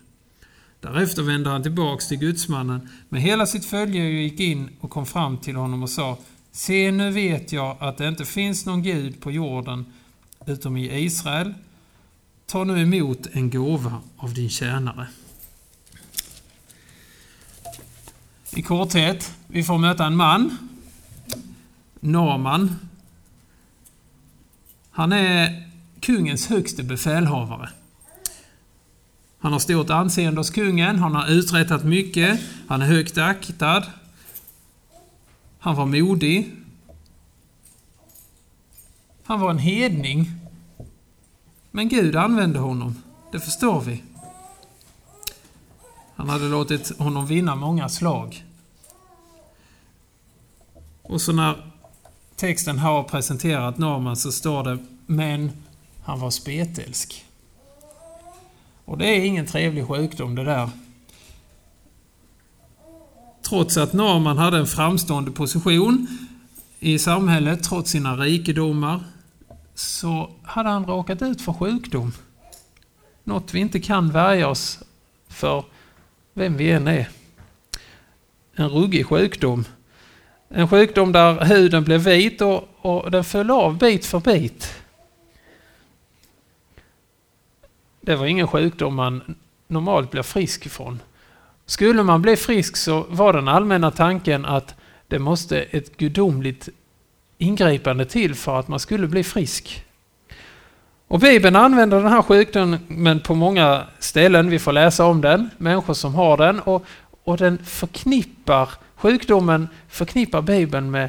Därefter 0.86 1.22
vände 1.22 1.50
han 1.50 1.62
tillbaks 1.62 2.08
till 2.08 2.18
gudsmannen 2.18 2.88
med 3.08 3.22
hela 3.22 3.46
sitt 3.46 3.64
följe 3.64 4.04
och 4.04 4.10
gick 4.10 4.40
in 4.40 4.68
och 4.80 4.90
kom 4.90 5.06
fram 5.06 5.38
till 5.38 5.56
honom 5.56 5.82
och 5.82 5.90
sa 5.90 6.18
Se, 6.52 6.90
nu 6.90 7.10
vet 7.10 7.52
jag 7.52 7.76
att 7.80 7.98
det 7.98 8.08
inte 8.08 8.24
finns 8.24 8.66
någon 8.66 8.82
Gud 8.82 9.20
på 9.20 9.30
jorden 9.30 9.92
utom 10.46 10.76
i 10.76 11.04
Israel. 11.04 11.54
Ta 12.46 12.64
nu 12.64 12.82
emot 12.82 13.26
en 13.32 13.50
gåva 13.50 14.00
av 14.16 14.34
din 14.34 14.50
tjänare. 14.50 15.06
I 18.50 18.62
korthet, 18.62 19.34
vi 19.46 19.64
får 19.64 19.78
möta 19.78 20.06
en 20.06 20.16
man, 20.16 20.58
Naman. 22.00 22.76
Han 24.90 25.12
är 25.12 25.68
kungens 26.00 26.46
högste 26.46 26.82
befälhavare. 26.82 27.70
Han 29.38 29.52
har 29.52 29.58
stort 29.58 29.90
anseende 29.90 30.40
hos 30.40 30.50
kungen, 30.50 30.98
han 30.98 31.14
har 31.14 31.28
uträttat 31.28 31.84
mycket, 31.84 32.40
han 32.68 32.82
är 32.82 32.86
högt 32.86 33.18
aktad. 33.18 33.84
Han 35.58 35.76
var 35.76 35.86
modig. 35.86 36.52
Han 39.24 39.40
var 39.40 39.50
en 39.50 39.58
hedning. 39.58 40.30
Men 41.70 41.88
Gud 41.88 42.16
använde 42.16 42.58
honom, 42.58 43.02
det 43.32 43.40
förstår 43.40 43.80
vi. 43.80 44.02
Han 46.16 46.28
hade 46.28 46.48
låtit 46.48 46.98
honom 46.98 47.26
vinna 47.26 47.54
många 47.54 47.88
slag. 47.88 48.44
Och 51.02 51.20
så 51.20 51.32
när 51.32 51.72
texten 52.36 52.78
har 52.78 53.02
presenterat 53.02 53.78
Norman 53.78 54.16
så 54.16 54.32
står 54.32 54.64
det 54.64 54.78
Men 55.06 55.52
han 56.04 56.20
var 56.20 56.30
spetälsk. 56.30 57.25
Och 58.86 58.98
det 58.98 59.06
är 59.06 59.24
ingen 59.24 59.46
trevlig 59.46 59.86
sjukdom 59.86 60.34
det 60.34 60.44
där. 60.44 60.70
trots 63.48 63.76
att 63.76 63.92
Norman 63.92 64.38
hade 64.38 64.58
en 64.58 64.66
framstående 64.66 65.30
position 65.30 66.06
i 66.78 66.98
samhället, 66.98 67.62
trots 67.62 67.90
sina 67.90 68.16
rikedomar, 68.16 69.00
så 69.74 70.30
hade 70.42 70.68
han 70.68 70.86
råkat 70.86 71.22
ut 71.22 71.42
för 71.42 71.52
sjukdom. 71.52 72.12
Något 73.24 73.54
vi 73.54 73.60
inte 73.60 73.80
kan 73.80 74.10
värja 74.10 74.48
oss 74.48 74.78
för, 75.28 75.64
vem 76.34 76.56
vi 76.56 76.70
än 76.70 76.88
är. 76.88 77.08
En 78.54 78.68
ruggig 78.68 79.06
sjukdom. 79.06 79.64
En 80.48 80.68
sjukdom 80.68 81.12
där 81.12 81.44
huden 81.44 81.84
blev 81.84 82.00
vit 82.00 82.40
och, 82.40 82.68
och 82.80 83.10
den 83.10 83.24
föll 83.24 83.50
av 83.50 83.78
bit 83.78 84.06
för 84.06 84.20
bit. 84.20 84.74
Det 88.06 88.16
var 88.16 88.26
ingen 88.26 88.46
sjukdom 88.46 88.94
man 88.94 89.34
normalt 89.68 90.10
blir 90.10 90.22
frisk 90.22 90.66
ifrån. 90.66 91.00
Skulle 91.64 92.02
man 92.02 92.22
bli 92.22 92.36
frisk 92.36 92.76
så 92.76 93.06
var 93.08 93.32
den 93.32 93.48
allmänna 93.48 93.90
tanken 93.90 94.44
att 94.44 94.74
det 95.08 95.18
måste 95.18 95.62
ett 95.62 95.96
gudomligt 95.96 96.68
ingripande 97.38 98.04
till 98.04 98.34
för 98.34 98.58
att 98.58 98.68
man 98.68 98.80
skulle 98.80 99.06
bli 99.06 99.24
frisk. 99.24 99.84
Och 101.08 101.20
Bibeln 101.20 101.56
använder 101.56 102.02
den 102.02 102.12
här 102.12 102.22
sjukdomen 102.22 103.20
på 103.20 103.34
många 103.34 103.84
ställen. 103.98 104.50
Vi 104.50 104.58
får 104.58 104.72
läsa 104.72 105.04
om 105.04 105.20
den, 105.20 105.50
människor 105.58 105.94
som 105.94 106.14
har 106.14 106.36
den. 106.36 106.60
Och, 106.60 106.84
och 107.24 107.36
den 107.36 107.58
förknippar, 107.64 108.68
sjukdomen 108.96 109.68
förknippar 109.88 110.42
Bibeln 110.42 110.90
med 110.90 111.08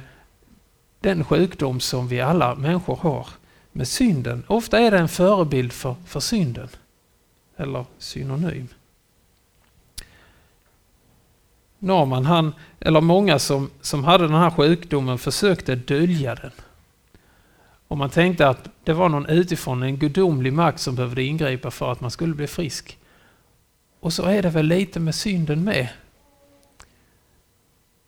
den 1.00 1.24
sjukdom 1.24 1.80
som 1.80 2.08
vi 2.08 2.22
alla 2.22 2.56
människor 2.56 3.00
har, 3.02 3.28
med 3.72 3.88
synden. 3.88 4.44
Ofta 4.48 4.80
är 4.80 4.92
det 4.92 4.98
en 4.98 5.10
förebild 5.10 5.74
för, 5.74 5.96
för 6.06 6.20
synden. 6.20 6.68
Eller 7.58 7.86
synonym. 7.98 8.68
Norman, 11.80 12.26
han, 12.26 12.54
eller 12.80 13.02
många 13.02 13.40
som, 13.40 13.70
som 13.82 14.04
hade 14.04 14.24
den 14.24 14.36
här 14.36 14.50
sjukdomen 14.50 15.18
försökte 15.18 15.76
dölja 15.76 16.36
den. 16.36 16.52
Och 17.88 17.98
man 17.98 18.10
tänkte 18.10 18.50
att 18.50 18.70
det 18.84 18.94
var 18.94 19.10
någon 19.10 19.26
utifrån, 19.26 19.84
en 19.84 19.98
gudomlig 19.98 20.54
makt 20.54 20.80
som 20.80 20.96
behövde 20.96 21.24
ingripa 21.24 21.72
för 21.72 21.92
att 21.92 22.02
man 22.02 22.12
skulle 22.12 22.36
bli 22.36 22.48
frisk. 22.48 22.98
Och 24.00 24.14
så 24.14 24.24
är 24.24 24.42
det 24.42 24.50
väl 24.50 24.66
lite 24.66 25.00
med 25.00 25.16
synden 25.16 25.64
med. 25.64 25.90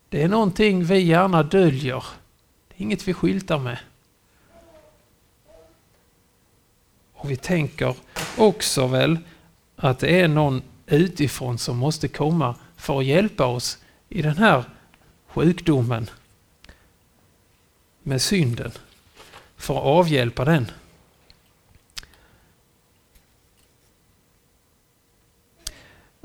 Det 0.08 0.22
är 0.22 0.28
någonting 0.28 0.84
vi 0.84 0.98
gärna 0.98 1.42
döljer. 1.42 2.04
Det 2.68 2.74
är 2.76 2.82
inget 2.82 3.08
vi 3.08 3.14
skyltar 3.14 3.58
med. 3.58 3.78
Och 7.14 7.30
vi 7.30 7.36
tänker 7.36 7.94
också 8.38 8.86
väl 8.86 9.18
att 9.80 9.98
det 9.98 10.20
är 10.20 10.28
någon 10.28 10.62
utifrån 10.86 11.58
som 11.58 11.76
måste 11.76 12.08
komma 12.08 12.54
för 12.76 12.98
att 12.98 13.04
hjälpa 13.04 13.46
oss 13.46 13.78
i 14.08 14.22
den 14.22 14.36
här 14.36 14.64
sjukdomen 15.28 16.10
med 18.02 18.22
synden. 18.22 18.70
För 19.56 19.74
att 19.74 19.84
avhjälpa 19.84 20.44
den. 20.44 20.70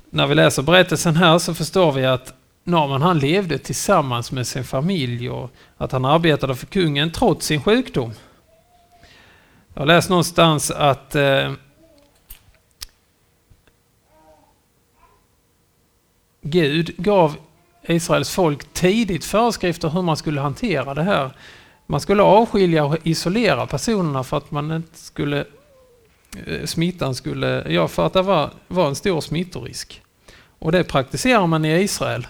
När 0.09 0.27
vi 0.27 0.35
läser 0.35 0.61
berättelsen 0.63 1.15
här 1.15 1.39
så 1.39 1.53
förstår 1.53 1.91
vi 1.91 2.05
att 2.05 2.33
Norman 2.63 3.01
han 3.01 3.19
levde 3.19 3.57
tillsammans 3.57 4.31
med 4.31 4.47
sin 4.47 4.63
familj 4.63 5.29
och 5.29 5.51
att 5.77 5.91
han 5.91 6.05
arbetade 6.05 6.55
för 6.55 6.65
kungen 6.65 7.11
trots 7.11 7.45
sin 7.45 7.61
sjukdom. 7.61 8.13
Jag 9.73 9.81
har 9.81 9.85
läst 9.85 10.09
någonstans 10.09 10.71
att 10.71 11.15
eh, 11.15 11.53
Gud 16.47 16.97
gav 16.97 17.37
Israels 17.81 18.29
folk 18.29 18.73
tidigt 18.73 19.25
föreskrifter 19.25 19.89
hur 19.89 20.01
man 20.01 20.17
skulle 20.17 20.41
hantera 20.41 20.93
det 20.93 21.03
här. 21.03 21.31
Man 21.85 22.01
skulle 22.01 22.23
avskilja 22.23 22.85
och 22.85 22.97
isolera 23.03 23.67
personerna 23.67 24.23
för 24.23 24.37
att 24.37 24.51
man 24.51 24.71
inte 24.71 24.99
skulle 24.99 25.45
eh, 26.45 26.65
smittan 26.65 27.15
skulle, 27.15 27.71
ja 27.71 27.87
för 27.87 28.05
att 28.05 28.13
det 28.13 28.21
var, 28.21 28.49
var 28.67 28.87
en 28.87 28.95
stor 28.95 29.21
smittorisk. 29.21 30.01
Och 30.59 30.71
det 30.71 30.83
praktiserar 30.83 31.47
man 31.47 31.65
i 31.65 31.81
Israel 31.81 32.27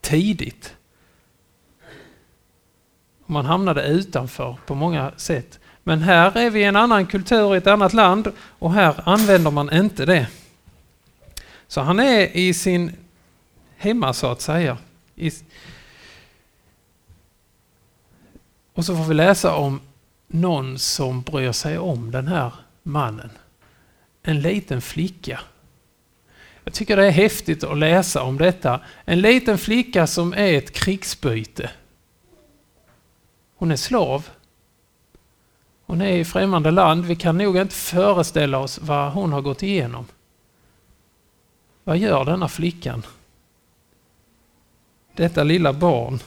tidigt. 0.00 0.74
Man 3.26 3.46
hamnade 3.46 3.82
utanför 3.82 4.56
på 4.66 4.74
många 4.74 5.12
sätt. 5.16 5.58
Men 5.82 6.02
här 6.02 6.36
är 6.36 6.50
vi 6.50 6.60
i 6.60 6.64
en 6.64 6.76
annan 6.76 7.06
kultur 7.06 7.54
i 7.54 7.58
ett 7.58 7.66
annat 7.66 7.92
land 7.92 8.32
och 8.38 8.72
här 8.72 8.94
använder 9.04 9.50
man 9.50 9.72
inte 9.72 10.06
det. 10.06 10.26
Så 11.66 11.80
han 11.80 12.00
är 12.00 12.36
i 12.36 12.54
sin 12.54 12.92
hemma 13.78 14.12
så 14.12 14.26
att 14.26 14.40
säga. 14.40 14.78
Och 18.74 18.84
så 18.84 18.96
får 18.96 19.04
vi 19.04 19.14
läsa 19.14 19.54
om 19.54 19.80
någon 20.26 20.78
som 20.78 21.22
bryr 21.22 21.52
sig 21.52 21.78
om 21.78 22.10
den 22.10 22.26
här 22.28 22.52
mannen. 22.82 23.30
En 24.22 24.40
liten 24.40 24.80
flicka. 24.80 25.40
Jag 26.64 26.74
tycker 26.74 26.96
det 26.96 27.06
är 27.06 27.10
häftigt 27.10 27.64
att 27.64 27.78
läsa 27.78 28.22
om 28.22 28.38
detta. 28.38 28.80
En 29.04 29.20
liten 29.20 29.58
flicka 29.58 30.06
som 30.06 30.32
är 30.32 30.58
ett 30.58 30.72
krigsbyte. 30.72 31.70
Hon 33.56 33.70
är 33.70 33.76
slav. 33.76 34.28
Hon 35.86 36.00
är 36.00 36.16
i 36.16 36.24
främmande 36.24 36.70
land. 36.70 37.04
Vi 37.04 37.16
kan 37.16 37.38
nog 37.38 37.56
inte 37.56 37.74
föreställa 37.74 38.58
oss 38.58 38.78
vad 38.78 39.12
hon 39.12 39.32
har 39.32 39.40
gått 39.40 39.62
igenom. 39.62 40.06
Vad 41.84 41.98
gör 41.98 42.24
denna 42.24 42.48
flickan? 42.48 43.02
Detta 45.18 45.44
lilla 45.44 45.72
barn. 45.72 46.18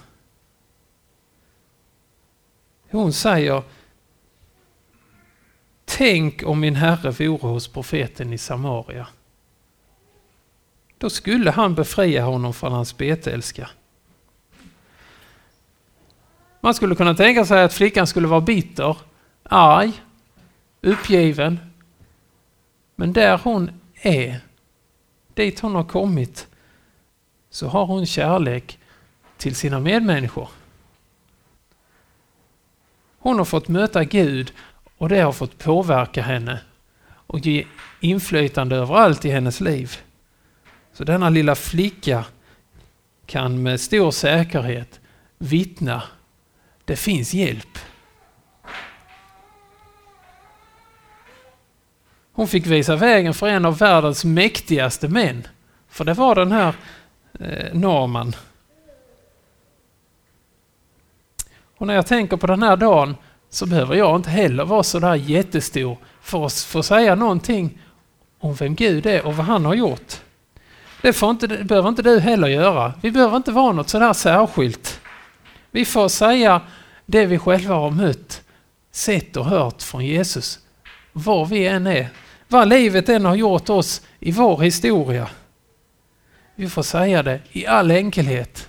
Hon 2.90 3.14
säger 3.14 3.64
Tänk 5.86 6.44
om 6.46 6.60
min 6.60 6.76
herre 6.76 7.12
vore 7.12 7.48
hos 7.48 7.68
profeten 7.68 8.34
i 8.34 8.38
Samaria. 8.38 9.08
Då 10.98 11.10
skulle 11.10 11.52
han 11.52 11.76
befria 11.76 12.24
honom 12.24 12.54
från 12.54 12.72
hans 12.72 12.98
betälska. 12.98 13.70
Man 16.60 16.74
skulle 16.74 16.96
kunna 16.96 17.16
tänka 17.16 17.46
sig 17.46 17.64
att 17.64 17.74
flickan 17.74 18.08
skulle 18.08 18.28
vara 18.28 18.42
bitter, 18.42 18.98
arg, 19.44 19.92
uppgiven. 20.82 21.60
Men 22.96 23.14
där 23.14 23.42
hon 23.44 23.72
är, 23.94 24.40
dit 25.34 25.60
hon 25.60 25.76
har 25.76 25.84
kommit, 25.84 26.48
så 27.50 27.68
har 27.68 27.86
hon 27.86 28.06
kärlek 28.06 28.78
till 29.42 29.56
sina 29.56 29.80
medmänniskor. 29.80 30.50
Hon 33.20 33.38
har 33.38 33.46
fått 33.46 33.68
möta 33.68 34.04
Gud 34.04 34.54
och 34.98 35.10
det 35.10 35.22
har 35.22 35.32
fått 35.32 35.58
påverka 35.58 36.22
henne 36.22 36.60
och 37.06 37.40
ge 37.40 37.66
inflytande 38.00 38.76
överallt 38.76 39.26
i 39.26 39.30
hennes 39.30 39.62
liv. 39.62 39.98
Så 40.94 41.04
denna 41.04 41.30
lilla 41.30 41.56
flicka 41.56 42.26
kan 43.26 43.64
med 43.64 43.82
stor 43.82 44.12
säkerhet 44.12 45.00
vittna. 45.38 46.04
Det 46.86 46.96
finns 46.96 47.34
hjälp. 47.34 47.78
Hon 52.34 52.48
fick 52.48 52.66
visa 52.66 52.96
vägen 52.96 53.34
för 53.34 53.48
en 53.48 53.66
av 53.66 53.78
världens 53.78 54.26
mäktigaste 54.26 55.08
män. 55.08 55.48
För 55.90 56.06
det 56.06 56.14
var 56.14 56.36
den 56.36 56.52
här 56.52 56.76
eh, 57.40 57.74
Norman 57.74 58.36
Och 61.82 61.88
när 61.88 61.94
jag 61.94 62.06
tänker 62.06 62.38
på 62.38 62.48
den 62.48 62.64
här 62.64 62.78
dagen 62.78 63.16
så 63.50 63.66
behöver 63.66 63.96
jag 63.96 64.16
inte 64.16 64.30
heller 64.30 64.66
vara 64.66 64.84
så 64.84 65.00
där 65.00 65.16
jättestor 65.16 65.98
för 66.22 66.46
att 66.46 66.54
få 66.54 66.84
säga 66.84 67.16
någonting 67.16 67.80
om 68.40 68.56
vem 68.56 68.76
Gud 68.76 69.06
är 69.06 69.26
och 69.26 69.36
vad 69.36 69.46
han 69.46 69.66
har 69.66 69.74
gjort. 69.74 70.22
Det, 71.02 71.14
får 71.14 71.30
inte, 71.30 71.48
det 71.48 71.64
behöver 71.64 71.90
inte 71.90 72.02
du 72.02 72.20
heller 72.20 72.48
göra. 72.48 72.94
Vi 73.02 73.12
behöver 73.12 73.38
inte 73.38 73.52
vara 73.52 73.72
något 73.72 73.90
sådär 73.90 74.14
särskilt. 74.14 75.00
Vi 75.72 75.86
får 75.86 76.08
säga 76.08 76.62
det 77.06 77.26
vi 77.26 77.40
själva 77.40 77.76
har 77.76 77.92
mött, 77.92 78.42
sett 78.92 79.38
och 79.38 79.46
hört 79.46 79.82
från 79.82 80.06
Jesus. 80.06 80.60
Var 81.12 81.46
vi 81.46 81.68
än 81.68 81.88
är. 81.88 82.10
Vad 82.48 82.68
livet 82.68 83.10
än 83.10 83.26
har 83.26 83.36
gjort 83.36 83.70
oss 83.70 84.02
i 84.20 84.32
vår 84.32 84.62
historia. 84.62 85.28
Vi 86.56 86.70
får 86.70 86.84
säga 86.84 87.24
det 87.24 87.40
i 87.52 87.68
all 87.68 87.92
enkelhet. 87.92 88.61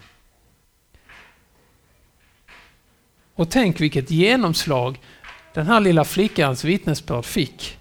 Och 3.42 3.50
tänk 3.50 3.80
vilket 3.80 4.10
genomslag 4.10 5.00
den 5.54 5.66
här 5.66 5.80
lilla 5.80 6.04
flickans 6.04 6.64
vittnesbörd 6.64 7.24
fick. 7.24 7.78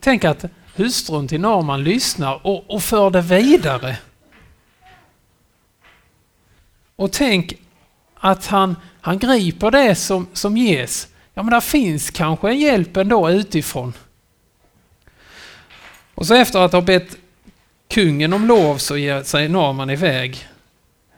Tänk 0.00 0.24
att 0.24 0.44
hustrun 0.74 1.28
till 1.28 1.40
Norman 1.40 1.84
lyssnar 1.84 2.46
och, 2.46 2.70
och 2.70 2.82
för 2.82 3.10
det 3.10 3.20
vidare. 3.20 3.96
Och 6.96 7.12
tänk 7.12 7.54
att 8.14 8.46
han, 8.46 8.76
han 9.00 9.18
griper 9.18 9.70
det 9.70 9.94
som, 9.94 10.26
som 10.32 10.56
ges. 10.56 11.08
Ja, 11.34 11.42
men 11.42 11.52
där 11.52 11.60
finns 11.60 12.10
kanske 12.10 12.48
en 12.48 12.58
hjälp 12.58 12.96
ändå 12.96 13.30
utifrån. 13.30 13.92
Och 16.14 16.26
så 16.26 16.34
efter 16.34 16.58
att 16.58 16.72
ha 16.72 16.80
bett 16.80 17.16
kungen 17.88 18.32
om 18.32 18.46
lov 18.46 18.78
så 18.78 18.96
ger 18.96 19.22
sig 19.22 19.48
Norman 19.48 19.90
iväg 19.90 20.48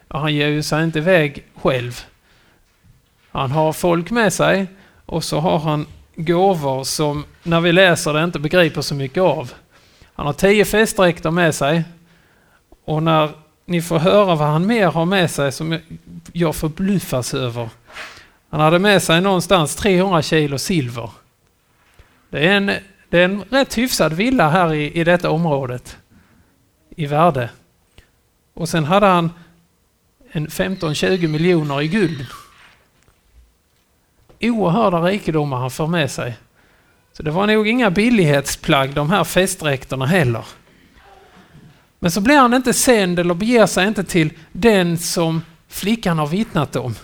Ja, 0.09 0.19
han 0.19 0.35
ger 0.35 0.49
ju 0.49 0.63
sig 0.63 0.85
inte 0.85 0.99
iväg 0.99 1.45
själv. 1.55 2.05
Han 3.35 3.51
har 3.51 3.73
folk 3.73 4.11
med 4.11 4.33
sig 4.33 4.67
och 5.07 5.25
så 5.25 5.41
har 5.41 5.59
han 5.59 5.87
gåvor 6.17 6.85
som 6.85 7.25
när 7.43 7.61
vi 7.61 7.73
läser 7.73 8.13
det 8.13 8.25
inte 8.25 8.39
begriper 8.39 8.81
så 8.81 8.95
mycket 8.95 9.23
av. 9.23 9.53
Han 10.15 10.27
har 10.27 10.33
tio 10.33 10.65
festdräkter 10.65 11.31
med 11.31 11.55
sig 11.55 11.85
och 12.85 13.03
när 13.03 13.31
ni 13.65 13.83
får 13.83 13.99
höra 13.99 14.35
vad 14.35 14.49
han 14.49 14.67
mer 14.67 14.87
har 14.87 15.05
med 15.05 15.31
sig 15.31 15.53
som 15.53 15.79
jag 16.33 16.57
förbluffas 16.57 17.35
över. 17.35 17.69
Han 18.51 18.61
hade 18.61 18.79
med 18.79 19.03
sig 19.03 19.21
någonstans 19.21 19.77
300 19.77 20.23
kilo 20.23 20.59
silver. 20.59 21.11
Det 22.31 22.47
är 22.47 22.57
en, 22.57 22.67
det 23.09 23.21
är 23.21 23.25
en 23.25 23.43
rätt 23.51 23.79
hyfsad 23.79 24.13
villa 24.13 24.51
här 24.51 24.75
i, 24.75 25.01
i 25.01 25.05
detta 25.05 25.31
området 25.31 25.97
i 26.97 27.07
värde. 27.07 27.51
Och 28.55 28.69
sen 28.69 28.85
hade 28.85 29.07
han 29.07 29.31
en 30.33 30.49
15-20 30.49 31.27
miljoner 31.29 31.83
i 31.83 31.89
guld. 31.89 32.27
Oerhörda 34.51 35.01
rikedomar 35.01 35.59
han 35.59 35.71
för 35.71 35.87
med 35.87 36.11
sig. 36.11 36.37
Så 37.13 37.23
det 37.23 37.31
var 37.31 37.47
nog 37.47 37.69
inga 37.69 37.91
billighetsplagg 37.91 38.95
de 38.95 39.11
här 39.11 39.25
festdräkterna 39.25 40.07
heller. 40.07 40.45
Men 41.99 42.11
så 42.11 42.21
blir 42.21 42.39
han 42.39 42.55
inte 42.55 42.73
sänd 42.73 43.19
eller 43.19 43.35
beger 43.35 43.67
sig 43.67 43.89
inte 43.89 44.05
till 44.05 44.33
den 44.53 44.99
som 44.99 45.43
flickan 45.69 46.19
har 46.19 46.27
vittnat 46.27 46.77
om. 46.77 46.95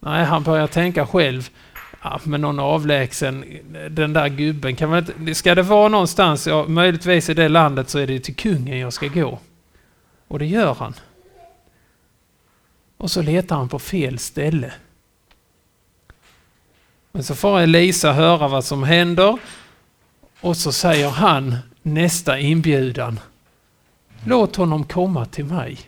Nej, 0.00 0.24
han 0.24 0.42
börjar 0.42 0.66
tänka 0.66 1.06
själv. 1.06 1.50
Ja, 2.02 2.20
men 2.24 2.40
någon 2.40 2.58
avlägsen, 2.58 3.44
den 3.90 4.12
där 4.12 4.28
gubben, 4.28 4.76
kan 4.76 4.90
man 4.90 4.98
inte, 4.98 5.34
ska 5.34 5.54
det 5.54 5.62
vara 5.62 5.88
någonstans, 5.88 6.46
ja, 6.46 6.66
möjligtvis 6.68 7.28
i 7.28 7.34
det 7.34 7.48
landet 7.48 7.90
så 7.90 7.98
är 7.98 8.06
det 8.06 8.20
till 8.20 8.36
kungen 8.36 8.78
jag 8.78 8.92
ska 8.92 9.06
gå. 9.06 9.38
Och 10.28 10.38
det 10.38 10.46
gör 10.46 10.74
han. 10.74 10.94
Och 12.96 13.10
så 13.10 13.22
letar 13.22 13.56
han 13.56 13.68
på 13.68 13.78
fel 13.78 14.18
ställe. 14.18 14.72
Men 17.12 17.24
så 17.24 17.34
får 17.34 17.60
Elisa 17.60 18.12
höra 18.12 18.48
vad 18.48 18.64
som 18.64 18.82
händer 18.82 19.38
och 20.40 20.56
så 20.56 20.72
säger 20.72 21.10
han 21.10 21.56
nästa 21.82 22.38
inbjudan. 22.38 23.20
Låt 24.24 24.56
honom 24.56 24.84
komma 24.84 25.26
till 25.26 25.44
mig. 25.44 25.78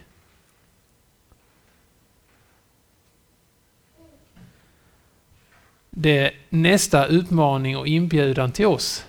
Det 5.91 6.19
är 6.19 6.33
nästa 6.49 7.07
utmaning 7.07 7.77
och 7.77 7.87
inbjudan 7.87 8.53
till 8.53 8.67
oss. 8.67 9.05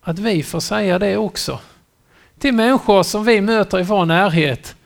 Att 0.00 0.18
vi 0.18 0.42
får 0.42 0.60
säga 0.60 0.98
det 0.98 1.16
också. 1.16 1.60
Till 2.38 2.54
människor 2.54 3.02
som 3.02 3.24
vi 3.24 3.40
möter 3.40 3.80
i 3.80 3.82
vår 3.82 4.04
närhet 4.04 4.76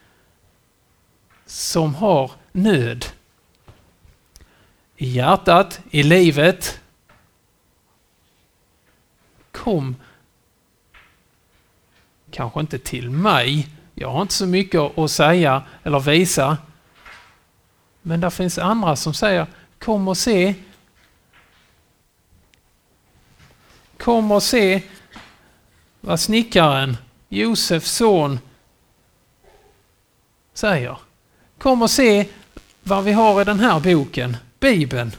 som 1.46 1.94
har 1.94 2.30
nöd. 2.52 3.06
I 4.96 5.06
hjärtat, 5.06 5.80
i 5.90 6.02
livet. 6.02 6.80
Kom 9.52 9.96
kanske 12.30 12.60
inte 12.60 12.78
till 12.78 13.10
mig. 13.10 13.68
Jag 13.94 14.10
har 14.10 14.22
inte 14.22 14.34
så 14.34 14.46
mycket 14.46 14.98
att 14.98 15.10
säga 15.10 15.62
eller 15.82 16.00
visa. 16.00 16.58
Men 18.02 18.20
det 18.20 18.30
finns 18.30 18.58
andra 18.58 18.96
som 18.96 19.14
säger 19.14 19.46
Kom 19.78 20.08
och 20.08 20.16
se. 20.16 20.54
Kom 23.96 24.32
och 24.32 24.42
se 24.42 24.82
vad 26.00 26.20
snickaren, 26.20 26.96
Josefs 27.28 27.92
son, 27.92 28.38
säger. 30.54 30.98
Kom 31.58 31.82
och 31.82 31.90
se 31.90 32.28
vad 32.82 33.04
vi 33.04 33.12
har 33.12 33.40
i 33.40 33.44
den 33.44 33.60
här 33.60 33.80
boken, 33.80 34.36
Bibeln. 34.66 35.12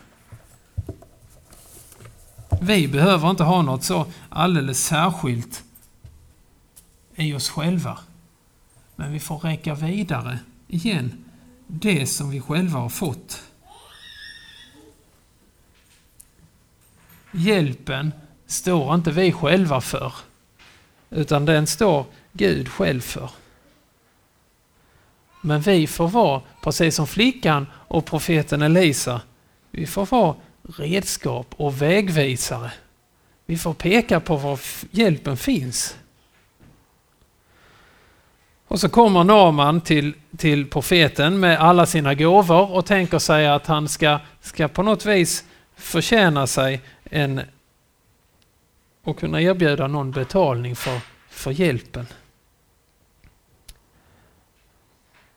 Vi 2.61 2.87
behöver 2.87 3.29
inte 3.29 3.43
ha 3.43 3.61
något 3.61 3.83
så 3.83 4.05
alldeles 4.29 4.85
särskilt 4.85 5.63
i 7.15 7.33
oss 7.33 7.49
själva. 7.49 7.99
Men 8.95 9.11
vi 9.13 9.19
får 9.19 9.37
räcka 9.37 9.75
vidare 9.75 10.39
igen 10.67 11.25
det 11.67 12.07
som 12.07 12.29
vi 12.29 12.41
själva 12.41 12.79
har 12.79 12.89
fått. 12.89 13.43
Hjälpen 17.31 18.13
står 18.45 18.95
inte 18.95 19.11
vi 19.11 19.31
själva 19.31 19.81
för, 19.81 20.13
utan 21.09 21.45
den 21.45 21.67
står 21.67 22.05
Gud 22.31 22.69
själv 22.69 23.01
för. 23.01 23.29
Men 25.41 25.61
vi 25.61 25.87
får 25.87 26.07
vara, 26.07 26.41
precis 26.61 26.95
som 26.95 27.07
flickan 27.07 27.67
och 27.73 28.05
profeten 28.05 28.61
Elisa, 28.61 29.21
vi 29.77 29.87
får 29.87 30.05
vara 30.05 30.35
redskap 30.77 31.55
och 31.57 31.81
vägvisare. 31.81 32.71
Vi 33.45 33.57
får 33.57 33.73
peka 33.73 34.19
på 34.19 34.37
var 34.37 34.59
hjälpen 34.91 35.37
finns. 35.37 35.97
Och 38.67 38.79
så 38.79 38.89
kommer 38.89 39.23
Naman 39.23 39.81
till, 39.81 40.13
till 40.37 40.69
profeten 40.69 41.39
med 41.39 41.59
alla 41.59 41.85
sina 41.85 42.13
gåvor 42.15 42.71
och 42.71 42.85
tänker 42.85 43.19
sig 43.19 43.47
att 43.47 43.67
han 43.67 43.89
ska, 43.89 44.19
ska 44.41 44.67
på 44.67 44.83
något 44.83 45.05
vis 45.05 45.43
förtjäna 45.75 46.47
sig 46.47 46.81
en 47.03 47.41
och 49.03 49.19
kunna 49.19 49.41
erbjuda 49.41 49.87
någon 49.87 50.11
betalning 50.11 50.75
för, 50.75 50.99
för 51.29 51.51
hjälpen. 51.51 52.07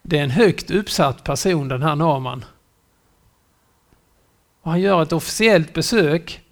Det 0.02 0.18
är 0.18 0.24
en 0.24 0.30
högt 0.30 0.70
uppsatt 0.70 1.24
person 1.24 1.68
den 1.68 1.82
här 1.82 1.96
Naman. 1.96 2.44
Och 4.62 4.70
han 4.70 4.80
gör 4.80 5.02
ett 5.02 5.12
officiellt 5.12 5.74
besök. 5.74 6.42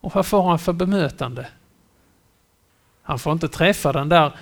Och 0.00 0.14
vad 0.14 0.26
får 0.26 0.42
han 0.42 0.58
för 0.58 0.72
bemötande? 0.72 1.46
Han 3.02 3.18
får 3.18 3.32
inte 3.32 3.48
träffa 3.48 3.92
den 3.92 4.08
där 4.08 4.32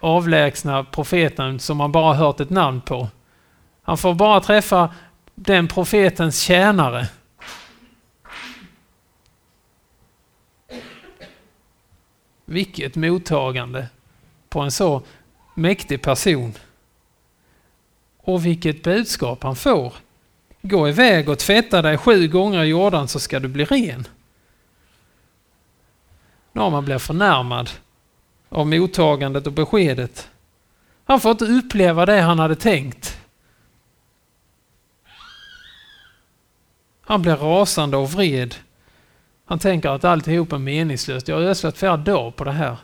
avlägsna 0.00 0.84
profeten 0.84 1.60
som 1.60 1.76
man 1.76 1.92
bara 1.92 2.14
hört 2.14 2.40
ett 2.40 2.50
namn 2.50 2.80
på. 2.80 3.08
Han 3.82 3.98
får 3.98 4.14
bara 4.14 4.40
träffa 4.40 4.94
den 5.34 5.68
profetens 5.68 6.40
tjänare. 6.40 7.08
Vilket 12.44 12.96
mottagande 12.96 13.88
på 14.48 14.60
en 14.60 14.70
så 14.70 15.02
mäktig 15.54 16.02
person. 16.02 16.54
Och 18.18 18.46
vilket 18.46 18.82
budskap 18.82 19.42
han 19.42 19.56
får. 19.56 19.94
Gå 20.66 20.88
iväg 20.88 21.28
och 21.28 21.38
tvätta 21.38 21.82
dig 21.82 21.98
sju 21.98 22.28
gånger 22.28 22.62
i 22.64 22.66
Jordan 22.66 23.08
så 23.08 23.20
ska 23.20 23.40
du 23.40 23.48
bli 23.48 23.64
ren. 23.64 24.06
Norman 26.52 26.84
blir 26.84 26.98
förnärmad 26.98 27.70
av 28.48 28.66
mottagandet 28.66 29.46
och 29.46 29.52
beskedet. 29.52 30.28
Han 31.04 31.20
får 31.20 31.30
inte 31.30 31.44
uppleva 31.44 32.06
det 32.06 32.20
han 32.20 32.38
hade 32.38 32.56
tänkt. 32.56 33.20
Han 37.00 37.22
blir 37.22 37.36
rasande 37.36 37.96
och 37.96 38.12
vred. 38.12 38.54
Han 39.44 39.58
tänker 39.58 39.88
att 39.88 40.04
alltihop 40.04 40.52
är 40.52 40.58
meningslöst. 40.58 41.28
Jag 41.28 41.36
har 41.36 41.42
ödslat 41.42 41.78
flera 41.78 41.96
dagar 41.96 42.30
på 42.30 42.44
det 42.44 42.52
här. 42.52 42.76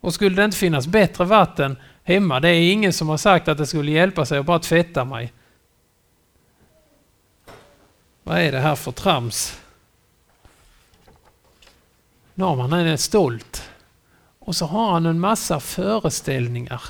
Och 0.00 0.14
skulle 0.14 0.36
det 0.36 0.44
inte 0.44 0.56
finnas 0.56 0.86
bättre 0.86 1.24
vatten 1.24 1.76
hemma, 2.04 2.40
det 2.40 2.48
är 2.48 2.72
ingen 2.72 2.92
som 2.92 3.08
har 3.08 3.16
sagt 3.16 3.48
att 3.48 3.58
det 3.58 3.66
skulle 3.66 3.90
hjälpa 3.90 4.26
sig 4.26 4.38
att 4.38 4.46
bara 4.46 4.58
tvätta 4.58 5.04
mig. 5.04 5.32
Vad 8.28 8.38
är 8.38 8.52
det 8.52 8.60
här 8.60 8.74
för 8.74 8.92
trams? 8.92 9.60
Norman 12.34 12.72
är 12.72 12.96
stolt. 12.96 13.70
Och 14.38 14.56
så 14.56 14.66
har 14.66 14.92
han 14.92 15.06
en 15.06 15.20
massa 15.20 15.60
föreställningar. 15.60 16.82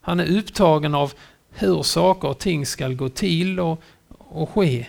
Han 0.00 0.20
är 0.20 0.38
upptagen 0.38 0.94
av 0.94 1.12
hur 1.50 1.82
saker 1.82 2.28
och 2.28 2.38
ting 2.38 2.66
ska 2.66 2.88
gå 2.88 3.08
till 3.08 3.60
och, 3.60 3.82
och 4.18 4.50
ske. 4.50 4.86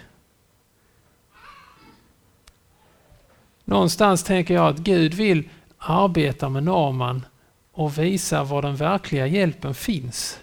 Någonstans 3.63 4.23
tänker 4.23 4.53
jag 4.53 4.67
att 4.67 4.77
Gud 4.77 5.13
vill 5.13 5.49
arbeta 5.77 6.49
med 6.49 6.63
Naman 6.63 7.25
och 7.71 7.97
visa 7.97 8.43
var 8.43 8.61
den 8.61 8.75
verkliga 8.75 9.27
hjälpen 9.27 9.73
finns. 9.73 10.39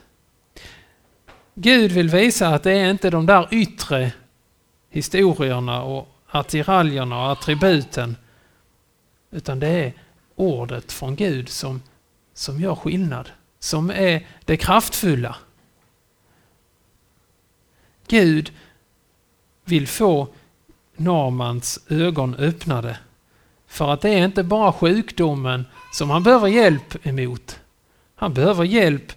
Gud 1.60 1.92
vill 1.92 2.08
visa 2.08 2.48
att 2.48 2.62
det 2.62 2.72
är 2.72 2.90
inte 2.90 3.10
de 3.10 3.26
där 3.26 3.48
yttre 3.50 4.12
historierna 4.90 5.82
och 5.82 6.08
attiraljerna 6.26 7.24
och 7.24 7.32
attributen 7.32 8.16
utan 9.30 9.60
det 9.60 9.68
är 9.68 9.92
ordet 10.36 10.92
från 10.92 11.16
Gud 11.16 11.48
som, 11.48 11.82
som 12.34 12.60
gör 12.60 12.74
skillnad, 12.74 13.30
som 13.58 13.90
är 13.90 14.26
det 14.44 14.56
kraftfulla. 14.56 15.36
Gud 18.08 18.52
vill 19.64 19.88
få 19.88 20.28
Normans 20.96 21.78
ögon 21.88 22.34
öppnade 22.34 22.98
För 23.66 23.92
att 23.92 24.00
det 24.00 24.10
är 24.10 24.24
inte 24.24 24.42
bara 24.42 24.72
sjukdomen 24.72 25.66
som 25.92 26.10
han 26.10 26.22
behöver 26.22 26.48
hjälp 26.48 27.06
emot. 27.06 27.60
Han 28.14 28.34
behöver 28.34 28.64
hjälp 28.64 29.12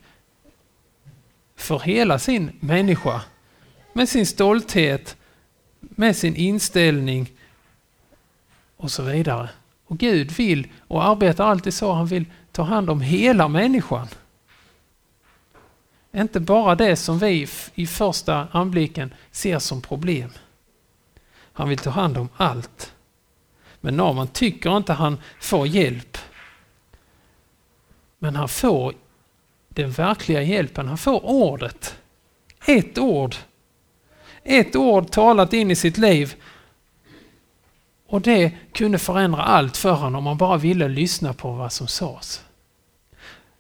för 1.62 1.80
hela 1.80 2.19
sin 2.19 2.52
människa. 2.60 3.21
Med 3.93 4.10
sin 4.10 4.26
stolthet, 4.26 5.17
med 5.80 6.17
sin 6.17 6.36
inställning 6.36 7.32
och 8.78 8.91
så 8.91 9.04
vidare. 9.04 9.50
Och 9.86 9.97
Gud 9.97 10.32
vill 10.32 10.67
och 10.88 11.04
arbetar 11.04 11.45
alltid 11.45 11.74
så, 11.74 11.91
han 11.91 12.06
vill 12.06 12.26
ta 12.52 12.63
hand 12.63 12.89
om 12.89 13.02
hela 13.02 13.47
människan. 13.47 14.08
Inte 16.12 16.39
bara 16.39 16.76
det 16.76 16.95
som 16.95 17.19
vi 17.19 17.47
i 17.76 17.88
första 17.88 18.47
anblicken 18.52 19.13
ser 19.32 19.60
som 19.60 19.82
problem. 19.82 20.30
Han 21.54 21.69
vill 21.69 21.78
ta 21.78 21.89
hand 21.89 22.17
om 22.17 22.30
allt. 22.38 22.93
Men 23.82 23.97
Naman 23.97 24.28
tycker 24.28 24.78
inte 24.78 24.93
han 24.93 25.17
får 25.39 25.67
hjälp. 25.67 26.17
Men 28.19 28.36
han 28.36 28.50
får 28.50 28.93
den 29.73 29.91
verkliga 29.91 30.41
hjälpen. 30.41 30.88
Han 30.88 30.97
får 30.97 31.25
ordet. 31.25 31.95
Ett 32.65 32.97
ord. 32.97 33.36
Ett 34.43 34.75
ord 34.75 35.12
talat 35.12 35.53
in 35.53 35.71
i 35.71 35.75
sitt 35.75 35.97
liv. 35.97 36.36
Och 38.07 38.21
det 38.21 38.51
kunde 38.73 38.99
förändra 38.99 39.43
allt 39.43 39.77
för 39.77 39.91
honom 39.91 40.15
om 40.15 40.25
han 40.25 40.38
bara 40.38 40.57
ville 40.57 40.88
lyssna 40.88 41.34
på 41.34 41.51
vad 41.51 41.73
som 41.73 41.88
sades. 41.88 42.43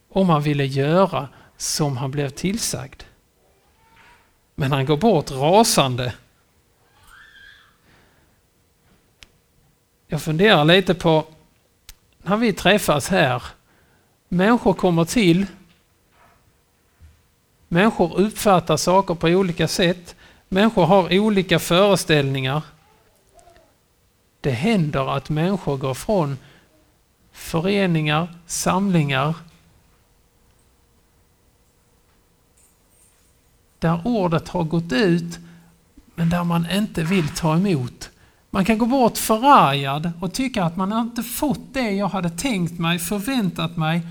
Om 0.09 0.29
han 0.29 0.41
ville 0.41 0.65
göra 0.65 1.27
som 1.57 1.97
han 1.97 2.11
blev 2.11 2.29
tillsagd. 2.29 3.03
Men 4.55 4.71
han 4.71 4.85
går 4.85 4.97
bort 4.97 5.31
rasande. 5.31 6.13
Jag 10.07 10.21
funderar 10.21 10.65
lite 10.65 10.93
på 10.93 11.25
när 12.17 12.37
vi 12.37 12.53
träffas 12.53 13.09
här. 13.09 13.43
Människor 14.29 14.73
kommer 14.73 15.05
till. 15.05 15.45
Människor 17.73 18.19
uppfattar 18.19 18.77
saker 18.77 19.15
på 19.15 19.27
olika 19.27 19.67
sätt. 19.67 20.15
Människor 20.49 20.85
har 20.85 21.19
olika 21.19 21.59
föreställningar. 21.59 22.61
Det 24.41 24.51
händer 24.51 25.15
att 25.17 25.29
människor 25.29 25.77
går 25.77 25.93
från 25.93 26.37
föreningar, 27.31 28.35
samlingar 28.47 29.33
där 33.79 34.01
ordet 34.05 34.49
har 34.49 34.63
gått 34.63 34.91
ut 34.91 35.39
men 36.15 36.29
där 36.29 36.43
man 36.43 36.71
inte 36.71 37.03
vill 37.03 37.27
ta 37.27 37.55
emot. 37.55 38.09
Man 38.49 38.65
kan 38.65 38.77
gå 38.77 38.85
bort 38.85 39.17
förargad 39.17 40.11
och 40.21 40.33
tycka 40.33 40.63
att 40.63 40.77
man 40.77 40.93
inte 40.93 41.23
fått 41.23 41.73
det 41.73 41.91
jag 41.91 42.07
hade 42.07 42.29
tänkt 42.29 42.79
mig, 42.79 42.99
förväntat 42.99 43.77
mig 43.77 44.01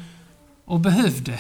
och 0.64 0.80
behövde. 0.80 1.38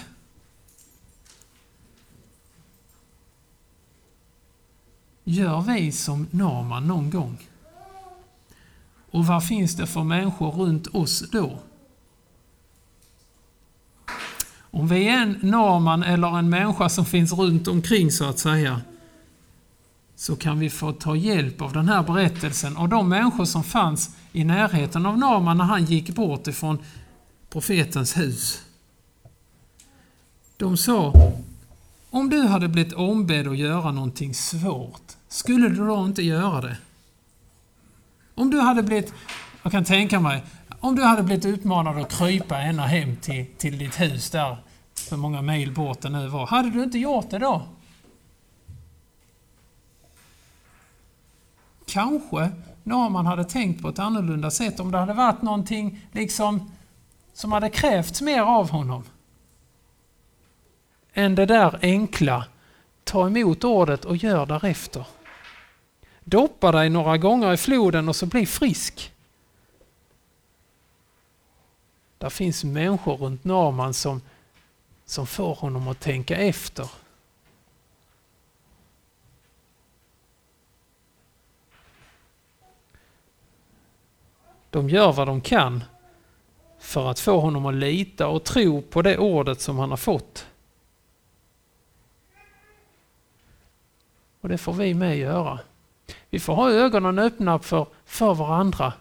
Gör 5.30 5.60
vi 5.60 5.92
som 5.92 6.26
Naman 6.30 6.86
någon 6.86 7.10
gång? 7.10 7.36
Och 9.10 9.26
vad 9.26 9.44
finns 9.44 9.76
det 9.76 9.86
för 9.86 10.04
människor 10.04 10.50
runt 10.50 10.86
oss 10.86 11.24
då? 11.32 11.58
Om 14.70 14.88
vi 14.88 15.08
är 15.08 15.22
en 15.22 15.38
Naman 15.42 16.02
eller 16.02 16.38
en 16.38 16.50
människa 16.50 16.88
som 16.88 17.04
finns 17.04 17.32
runt 17.32 17.68
omkring 17.68 18.10
så 18.10 18.24
att 18.24 18.38
säga, 18.38 18.80
så 20.16 20.36
kan 20.36 20.58
vi 20.58 20.70
få 20.70 20.92
ta 20.92 21.16
hjälp 21.16 21.62
av 21.62 21.72
den 21.72 21.88
här 21.88 22.02
berättelsen 22.02 22.76
och 22.76 22.88
de 22.88 23.08
människor 23.08 23.44
som 23.44 23.64
fanns 23.64 24.16
i 24.32 24.44
närheten 24.44 25.06
av 25.06 25.18
Naman 25.18 25.58
när 25.58 25.64
han 25.64 25.84
gick 25.84 26.10
bort 26.10 26.46
ifrån 26.46 26.78
profetens 27.50 28.16
hus. 28.16 28.62
De 30.56 30.76
sa, 30.76 31.12
om 32.10 32.30
du 32.30 32.42
hade 32.42 32.68
blivit 32.68 32.92
ombedd 32.92 33.48
att 33.48 33.58
göra 33.58 33.92
någonting 33.92 34.34
svårt, 34.34 35.16
skulle 35.30 35.68
du 35.68 35.86
då 35.86 36.04
inte 36.04 36.22
göra 36.22 36.60
det? 36.60 36.76
Om 38.34 38.50
du 38.50 38.60
hade 38.60 38.82
blivit, 38.82 39.14
jag 39.62 39.72
kan 39.72 39.84
tänka 39.84 40.20
mig, 40.20 40.42
om 40.80 40.96
du 40.96 41.02
hade 41.02 41.22
blivit 41.22 41.44
utmanad 41.44 41.98
att 41.98 42.12
krypa 42.12 42.58
ända 42.58 42.82
hem 42.82 43.16
till, 43.16 43.46
till 43.58 43.78
ditt 43.78 44.00
hus 44.00 44.30
där, 44.30 44.56
hur 45.10 45.16
många 45.16 45.42
mil 45.42 45.72
bort 45.72 46.00
det 46.00 46.10
nu 46.10 46.28
var, 46.28 46.46
hade 46.46 46.70
du 46.70 46.82
inte 46.82 46.98
gjort 46.98 47.30
det 47.30 47.38
då? 47.38 47.62
Kanske 51.86 52.50
Norman 52.82 53.26
hade 53.26 53.44
tänkt 53.44 53.82
på 53.82 53.88
ett 53.88 53.98
annorlunda 53.98 54.50
sätt 54.50 54.80
om 54.80 54.90
det 54.90 54.98
hade 54.98 55.12
varit 55.12 55.42
någonting 55.42 56.06
liksom 56.12 56.72
som 57.32 57.52
hade 57.52 57.70
krävts 57.70 58.22
mer 58.22 58.40
av 58.40 58.70
honom. 58.70 59.04
Än 61.12 61.34
det 61.34 61.46
där 61.46 61.78
enkla, 61.82 62.44
ta 63.04 63.26
emot 63.26 63.64
ordet 63.64 64.04
och 64.04 64.16
gör 64.16 64.46
därefter. 64.46 65.06
Doppa 66.30 66.72
dig 66.72 66.90
några 66.90 67.18
gånger 67.18 67.52
i 67.52 67.56
floden 67.56 68.08
och 68.08 68.16
så 68.16 68.26
bli 68.26 68.46
frisk. 68.46 69.12
Där 72.18 72.30
finns 72.30 72.64
människor 72.64 73.16
runt 73.16 73.44
Norman 73.44 73.94
som, 73.94 74.22
som 75.04 75.26
får 75.26 75.54
honom 75.54 75.88
att 75.88 76.00
tänka 76.00 76.36
efter. 76.36 76.90
De 84.70 84.88
gör 84.88 85.12
vad 85.12 85.26
de 85.26 85.40
kan 85.40 85.84
för 86.78 87.10
att 87.10 87.20
få 87.20 87.40
honom 87.40 87.66
att 87.66 87.74
lita 87.74 88.28
och 88.28 88.44
tro 88.44 88.82
på 88.82 89.02
det 89.02 89.18
ordet 89.18 89.60
som 89.60 89.78
han 89.78 89.90
har 89.90 89.96
fått. 89.96 90.46
Och 94.40 94.48
det 94.48 94.58
får 94.58 94.72
vi 94.72 94.94
med 94.94 95.18
göra. 95.18 95.60
Vi 96.30 96.40
får 96.40 96.54
ha 96.54 96.70
ögonen 96.70 97.18
öppna 97.18 97.58
för, 97.58 97.86
för 98.04 98.34
varandra. 98.34 98.92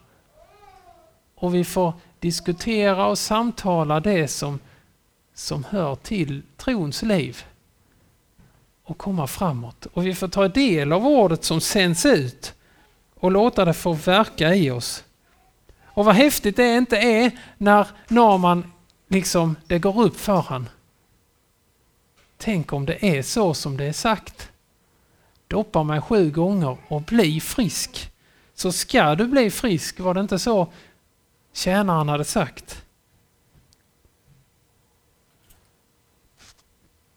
Och 1.35 1.55
vi 1.55 1.63
får 1.63 1.93
diskutera 2.19 3.05
och 3.05 3.17
samtala 3.17 3.99
det 3.99 4.27
som, 4.27 4.59
som 5.33 5.63
hör 5.63 5.95
till 5.95 6.41
trons 6.57 7.01
liv. 7.01 7.43
Och 8.83 8.97
komma 8.97 9.27
framåt. 9.27 9.85
Och 9.85 10.05
vi 10.05 10.15
får 10.15 10.27
ta 10.27 10.47
del 10.47 10.93
av 10.93 11.07
ordet 11.07 11.43
som 11.43 11.61
sänds 11.61 12.05
ut 12.05 12.53
och 13.19 13.31
låta 13.31 13.65
det 13.65 13.73
få 13.73 13.93
verka 13.93 14.55
i 14.55 14.71
oss. 14.71 15.03
Och 15.83 16.05
vad 16.05 16.15
häftigt 16.15 16.55
det 16.55 16.75
inte 16.75 16.97
är 16.97 17.31
när 17.57 17.87
Norman 18.07 18.71
liksom, 19.07 19.55
det 19.67 19.79
går 19.79 20.01
upp 20.01 20.19
för 20.19 20.41
han. 20.41 20.69
Tänk 22.37 22.73
om 22.73 22.85
det 22.85 23.05
är 23.17 23.21
så 23.21 23.53
som 23.53 23.77
det 23.77 23.85
är 23.85 23.93
sagt. 23.93 24.49
Doppa 25.49 25.83
mig 25.83 26.01
sju 26.01 26.31
gånger 26.31 26.77
och 26.88 27.01
bli 27.01 27.39
frisk. 27.39 28.12
Så 28.53 28.71
ska 28.71 29.15
du 29.15 29.27
bli 29.27 29.51
frisk, 29.51 29.99
var 29.99 30.13
det 30.13 30.19
inte 30.21 30.39
så 30.39 30.67
tjänaren 31.53 32.09
hade 32.09 32.25
sagt? 32.25 32.85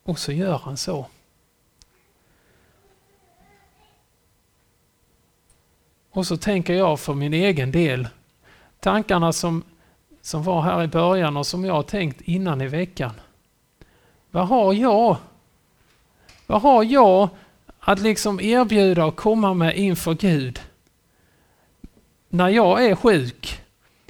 Och 0.03 0.18
så 0.18 0.33
gör 0.33 0.59
han 0.59 0.77
så. 0.77 1.07
Och 6.11 6.27
så 6.27 6.37
tänker 6.37 6.75
jag 6.75 7.01
för 7.01 7.14
min 7.14 7.35
egen 7.35 7.73
del 7.73 8.09
tankarna 8.81 9.33
som, 9.33 9.62
som 10.23 10.42
var 10.42 10.62
här 10.62 10.83
i 10.83 10.88
början 10.88 11.37
och 11.37 11.47
som 11.47 11.64
jag 11.64 11.75
har 11.75 11.83
tänkt 11.83 12.21
innan 12.21 12.61
i 12.61 12.68
veckan. 12.68 13.12
Vad 14.31 14.49
har 14.49 14.73
jag? 14.73 15.16
Vad 16.47 16.62
har 16.62 16.85
jag 16.85 17.29
att 17.85 18.01
liksom 18.01 18.40
erbjuda 18.40 19.05
och 19.05 19.16
komma 19.16 19.55
med 19.55 19.77
inför 19.77 20.14
Gud? 20.14 20.61
När 22.28 22.49
jag 22.49 22.85
är 22.85 22.95
sjuk, 22.95 23.61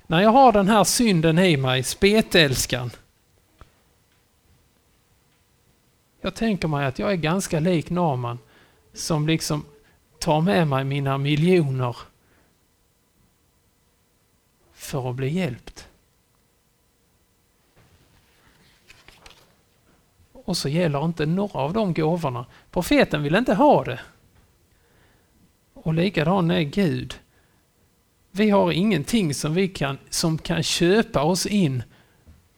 när 0.06 0.20
jag 0.20 0.30
har 0.30 0.52
den 0.52 0.68
här 0.68 0.84
synden 0.84 1.38
i 1.38 1.56
mig, 1.56 1.82
spetälskan. 1.82 2.90
Jag 6.20 6.34
tänker 6.34 6.68
mig 6.68 6.86
att 6.86 6.98
jag 6.98 7.12
är 7.12 7.16
ganska 7.16 7.60
lik 7.60 7.90
Naman 7.90 8.38
som 8.92 9.26
liksom 9.26 9.64
tar 10.18 10.40
med 10.40 10.68
mig 10.68 10.84
mina 10.84 11.18
miljoner 11.18 11.96
för 14.72 15.10
att 15.10 15.16
bli 15.16 15.28
hjälpt. 15.28 15.88
Och 20.52 20.56
så 20.56 20.68
gäller 20.68 21.04
inte 21.04 21.26
några 21.26 21.58
av 21.58 21.72
de 21.72 21.94
gåvorna. 21.94 22.46
Profeten 22.70 23.22
vill 23.22 23.34
inte 23.34 23.54
ha 23.54 23.84
det. 23.84 24.00
Och 25.74 25.94
likadan 25.94 26.50
är 26.50 26.62
Gud. 26.62 27.14
Vi 28.30 28.50
har 28.50 28.72
ingenting 28.72 29.34
som, 29.34 29.54
vi 29.54 29.68
kan, 29.68 29.98
som 30.10 30.38
kan 30.38 30.62
köpa 30.62 31.22
oss 31.22 31.46
in 31.46 31.82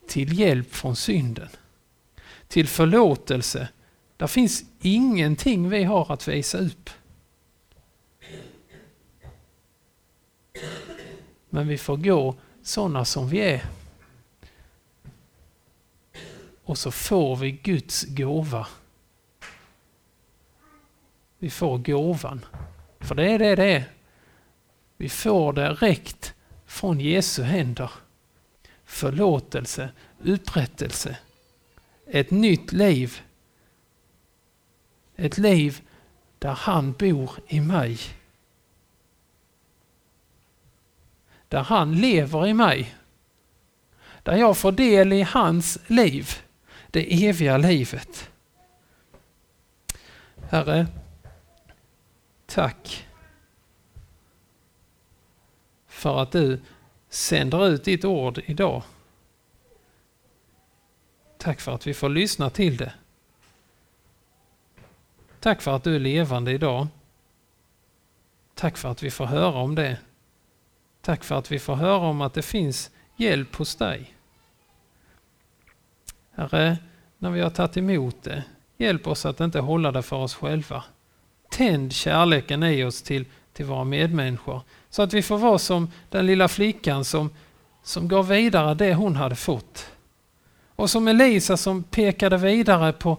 till 0.09 0.39
hjälp 0.39 0.75
från 0.75 0.97
synden. 0.97 1.49
Till 2.49 2.69
förlåtelse. 2.69 3.69
Det 4.17 4.29
finns 4.29 4.65
ingenting 4.81 5.69
vi 5.69 5.85
har 5.85 6.13
att 6.13 6.29
visa 6.29 6.59
upp. 6.59 6.91
Men 11.51 11.69
vi 11.69 11.79
får 11.79 11.97
gå 11.97 12.35
sådana 12.63 13.05
som 13.05 13.29
vi 13.29 13.39
är. 13.39 13.65
Och 16.65 16.79
så 16.79 16.91
får 16.91 17.37
vi 17.37 17.51
Guds 17.51 18.05
gåva. 18.05 18.67
Vi 21.39 21.51
får 21.51 21.79
gåvan. 21.79 22.45
För 23.01 23.15
det 23.15 23.31
är 23.31 23.39
det 23.39 23.55
det 23.55 23.73
är. 23.73 23.85
Vi 24.97 25.09
får 25.09 25.53
det 25.53 25.69
direkt 25.69 26.35
från 26.67 27.01
Jesu 27.01 27.43
händer. 27.43 27.91
Förlåtelse, 28.85 29.91
upprättelse, 30.23 31.17
ett 32.07 32.31
nytt 32.31 32.73
liv. 32.73 33.21
Ett 35.17 35.39
liv 35.39 35.81
där 36.39 36.53
han 36.53 36.93
bor 36.93 37.31
i 37.47 37.61
mig. 37.61 37.99
Där 41.49 41.63
han 41.63 42.01
lever 42.01 42.47
i 42.47 42.55
mig. 42.55 42.95
Där 44.23 44.37
jag 44.37 44.57
får 44.57 44.73
del 44.73 45.13
i 45.13 45.23
hans 45.23 45.79
liv. 45.87 46.44
Det 46.95 47.29
eviga 47.29 47.57
livet. 47.57 48.31
Herre, 50.49 50.87
tack 52.47 53.09
för 55.87 56.23
att 56.23 56.33
du 56.33 56.61
sänder 57.09 57.69
ut 57.69 57.85
ditt 57.85 58.05
ord 58.05 58.43
idag. 58.47 58.83
Tack 61.39 61.61
för 61.61 61.73
att 61.73 61.87
vi 61.87 61.95
får 61.95 62.09
lyssna 62.09 62.51
till 62.51 62.77
det. 62.77 62.95
Tack 65.41 65.63
för 65.63 65.77
att 65.77 65.85
du 65.85 65.97
är 65.97 66.01
levande 66.01 66.53
idag. 66.53 66.87
Tack 68.55 68.77
för 68.77 68.89
att 68.89 69.03
vi 69.03 69.11
får 69.11 69.27
höra 69.27 69.59
om 69.59 69.75
det. 69.75 69.99
Tack 71.01 71.25
för 71.25 71.35
att 71.35 71.53
vi 71.53 71.59
får 71.59 71.75
höra 71.75 72.07
om 72.07 72.21
att 72.21 72.35
det 72.35 72.43
finns 72.43 72.91
hjälp 73.17 73.55
hos 73.55 73.77
dig. 73.77 74.15
Herre, 76.35 76.79
när 77.19 77.31
vi 77.31 77.41
har 77.41 77.51
tagit 77.51 77.77
emot 77.77 78.23
det, 78.23 78.45
hjälp 78.77 79.07
oss 79.07 79.27
att 79.27 79.41
inte 79.41 79.61
hålla 79.61 79.93
det 79.93 80.03
för 80.03 80.17
oss 80.17 80.35
själva. 80.35 80.85
Tänd 81.51 81.93
kärleken 81.93 82.63
i 82.63 82.85
oss 82.85 83.03
till, 83.03 83.25
till 83.53 83.65
våra 83.65 83.85
medmänniskor 83.85 84.61
så 84.91 85.03
att 85.03 85.13
vi 85.13 85.23
får 85.23 85.39
vara 85.39 85.59
som 85.59 85.91
den 86.11 86.27
lilla 86.27 86.49
flickan 86.49 87.05
som, 87.05 87.31
som 87.83 88.09
gav 88.09 88.29
vidare 88.29 88.75
det 88.75 88.95
hon 88.95 89.17
hade 89.17 89.37
fått. 89.37 89.91
Och 90.77 90.91
som 90.91 91.09
Elisa 91.09 91.57
som 91.57 91.83
pekade 91.83 92.37
vidare 92.37 92.93
på 92.93 93.19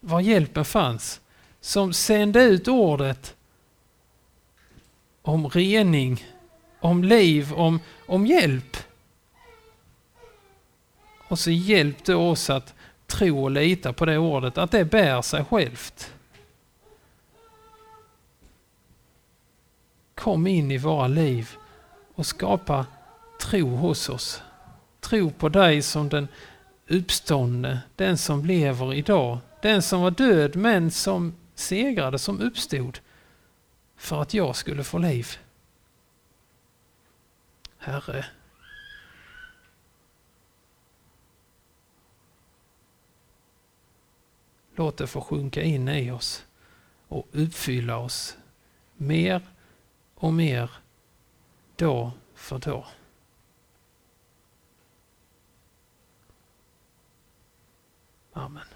var 0.00 0.20
hjälpen 0.20 0.64
fanns. 0.64 1.20
Som 1.60 1.92
sände 1.92 2.42
ut 2.42 2.68
ordet 2.68 3.34
om 5.22 5.48
rening, 5.48 6.24
om 6.80 7.04
liv, 7.04 7.52
om, 7.52 7.80
om 8.06 8.26
hjälp. 8.26 8.76
Och 11.34 11.38
så 11.38 11.50
hjälpte 11.50 12.14
oss 12.14 12.50
att 12.50 12.74
tro 13.06 13.42
och 13.42 13.50
lita 13.50 13.92
på 13.92 14.04
det 14.04 14.18
ordet, 14.18 14.58
att 14.58 14.70
det 14.70 14.84
bär 14.84 15.22
sig 15.22 15.44
självt. 15.44 16.12
Kom 20.14 20.46
in 20.46 20.70
i 20.70 20.78
våra 20.78 21.06
liv 21.06 21.50
och 22.14 22.26
skapa 22.26 22.86
tro 23.40 23.68
hos 23.68 24.08
oss. 24.08 24.42
Tro 25.00 25.30
på 25.30 25.48
dig 25.48 25.82
som 25.82 26.08
den 26.08 26.28
uppståndne, 26.88 27.80
den 27.96 28.18
som 28.18 28.44
lever 28.44 28.94
idag. 28.94 29.38
Den 29.62 29.82
som 29.82 30.02
var 30.02 30.10
död 30.10 30.56
men 30.56 30.90
som 30.90 31.34
segrade, 31.54 32.18
som 32.18 32.40
uppstod 32.40 32.98
för 33.96 34.22
att 34.22 34.34
jag 34.34 34.56
skulle 34.56 34.84
få 34.84 34.98
liv. 34.98 35.28
Herre, 37.78 38.24
låt 44.76 44.96
det 44.96 45.06
få 45.06 45.20
sjunka 45.20 45.62
in 45.62 45.88
i 45.88 46.10
oss 46.10 46.46
och 47.08 47.28
uppfylla 47.32 47.96
oss 47.98 48.36
mer 48.96 49.42
och 50.14 50.32
mer 50.32 50.70
dag 51.76 52.10
för 52.34 52.58
dag. 52.58 52.86
Amen. 58.32 58.73